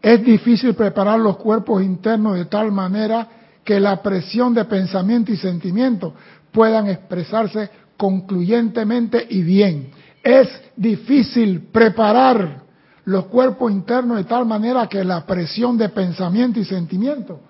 [0.00, 3.28] Es difícil preparar los cuerpos internos de tal manera
[3.64, 6.14] que la presión de pensamiento y sentimiento
[6.52, 9.90] puedan expresarse concluyentemente y bien.
[10.22, 12.62] Es difícil preparar
[13.04, 17.40] los cuerpos internos de tal manera que la presión de pensamiento y sentimiento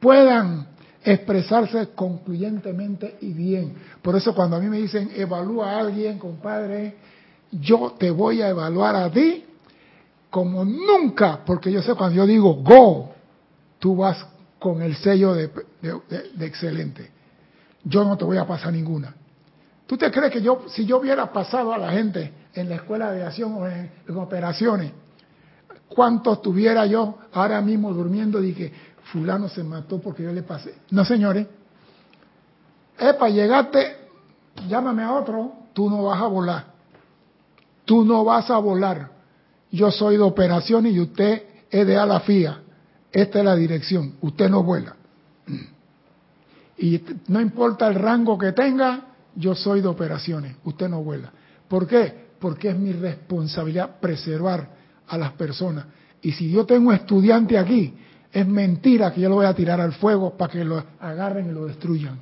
[0.00, 0.66] puedan
[1.04, 3.74] expresarse concluyentemente y bien.
[4.02, 6.96] Por eso cuando a mí me dicen evalúa a alguien, compadre,
[7.50, 9.44] yo te voy a evaluar a ti
[10.30, 13.10] como nunca, porque yo sé cuando yo digo go,
[13.78, 14.26] tú vas
[14.58, 15.50] con el sello de,
[16.40, 17.10] excelente.
[17.84, 19.14] Yo no te voy a pasar ninguna.
[19.86, 23.10] ¿Tú te crees que yo, si yo hubiera pasado a la gente en la escuela
[23.10, 24.92] de aviación o en, operaciones,
[25.88, 28.72] cuántos tuviera yo ahora mismo durmiendo y que
[29.12, 30.74] fulano se mató porque yo le pasé?
[30.90, 31.46] No, señores.
[32.98, 33.96] para llegarte,
[34.68, 36.64] llámame a otro, tú no vas a volar.
[37.86, 39.17] Tú no vas a volar.
[39.70, 42.62] Yo soy de operaciones y usted es de ala fía.
[43.12, 44.14] Esta es la dirección.
[44.20, 44.96] Usted no vuela.
[46.78, 50.56] Y no importa el rango que tenga, yo soy de operaciones.
[50.64, 51.32] Usted no vuela.
[51.66, 52.28] ¿Por qué?
[52.38, 54.68] Porque es mi responsabilidad preservar
[55.08, 55.86] a las personas.
[56.22, 57.94] Y si yo tengo estudiante aquí,
[58.32, 61.52] es mentira que yo lo voy a tirar al fuego para que lo agarren y
[61.52, 62.18] lo destruyan.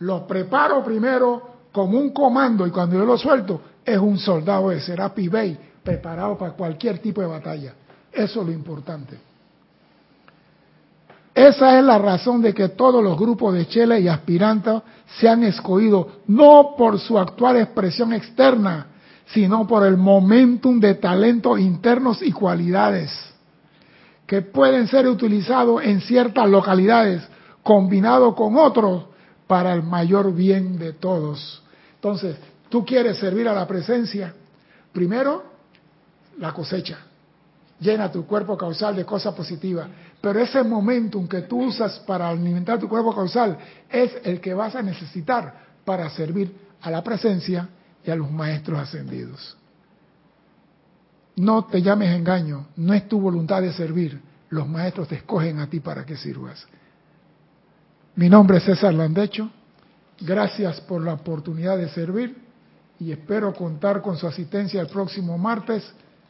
[0.00, 4.80] Lo preparo primero como un comando y cuando yo lo suelto es un soldado de
[4.80, 5.58] Serapi Bay
[5.88, 7.72] preparado para cualquier tipo de batalla.
[8.12, 9.18] Eso es lo importante.
[11.34, 14.82] Esa es la razón de que todos los grupos de Chile y aspirantes
[15.18, 18.88] se han escogido no por su actual expresión externa,
[19.28, 23.10] sino por el momentum de talentos internos y cualidades
[24.26, 27.26] que pueden ser utilizados en ciertas localidades,
[27.62, 29.04] combinados con otros,
[29.46, 31.62] para el mayor bien de todos.
[31.94, 32.36] Entonces,
[32.68, 34.34] tú quieres servir a la presencia,
[34.92, 35.56] primero
[36.38, 36.98] la cosecha.
[37.80, 39.88] Llena tu cuerpo causal de cosas positivas.
[40.20, 43.56] Pero ese momentum que tú usas para alimentar tu cuerpo causal
[43.88, 47.68] es el que vas a necesitar para servir a la presencia
[48.04, 49.56] y a los maestros ascendidos.
[51.36, 54.20] No te llames engaño, no es tu voluntad de servir.
[54.50, 56.66] Los maestros te escogen a ti para que sirvas.
[58.16, 59.48] Mi nombre es César Landecho.
[60.20, 62.36] Gracias por la oportunidad de servir
[62.98, 65.88] y espero contar con su asistencia el próximo martes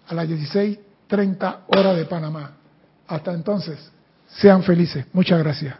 [0.09, 2.52] a las 16.30 horas de Panamá.
[3.06, 3.78] Hasta entonces,
[4.28, 5.06] sean felices.
[5.12, 5.76] Muchas gracias.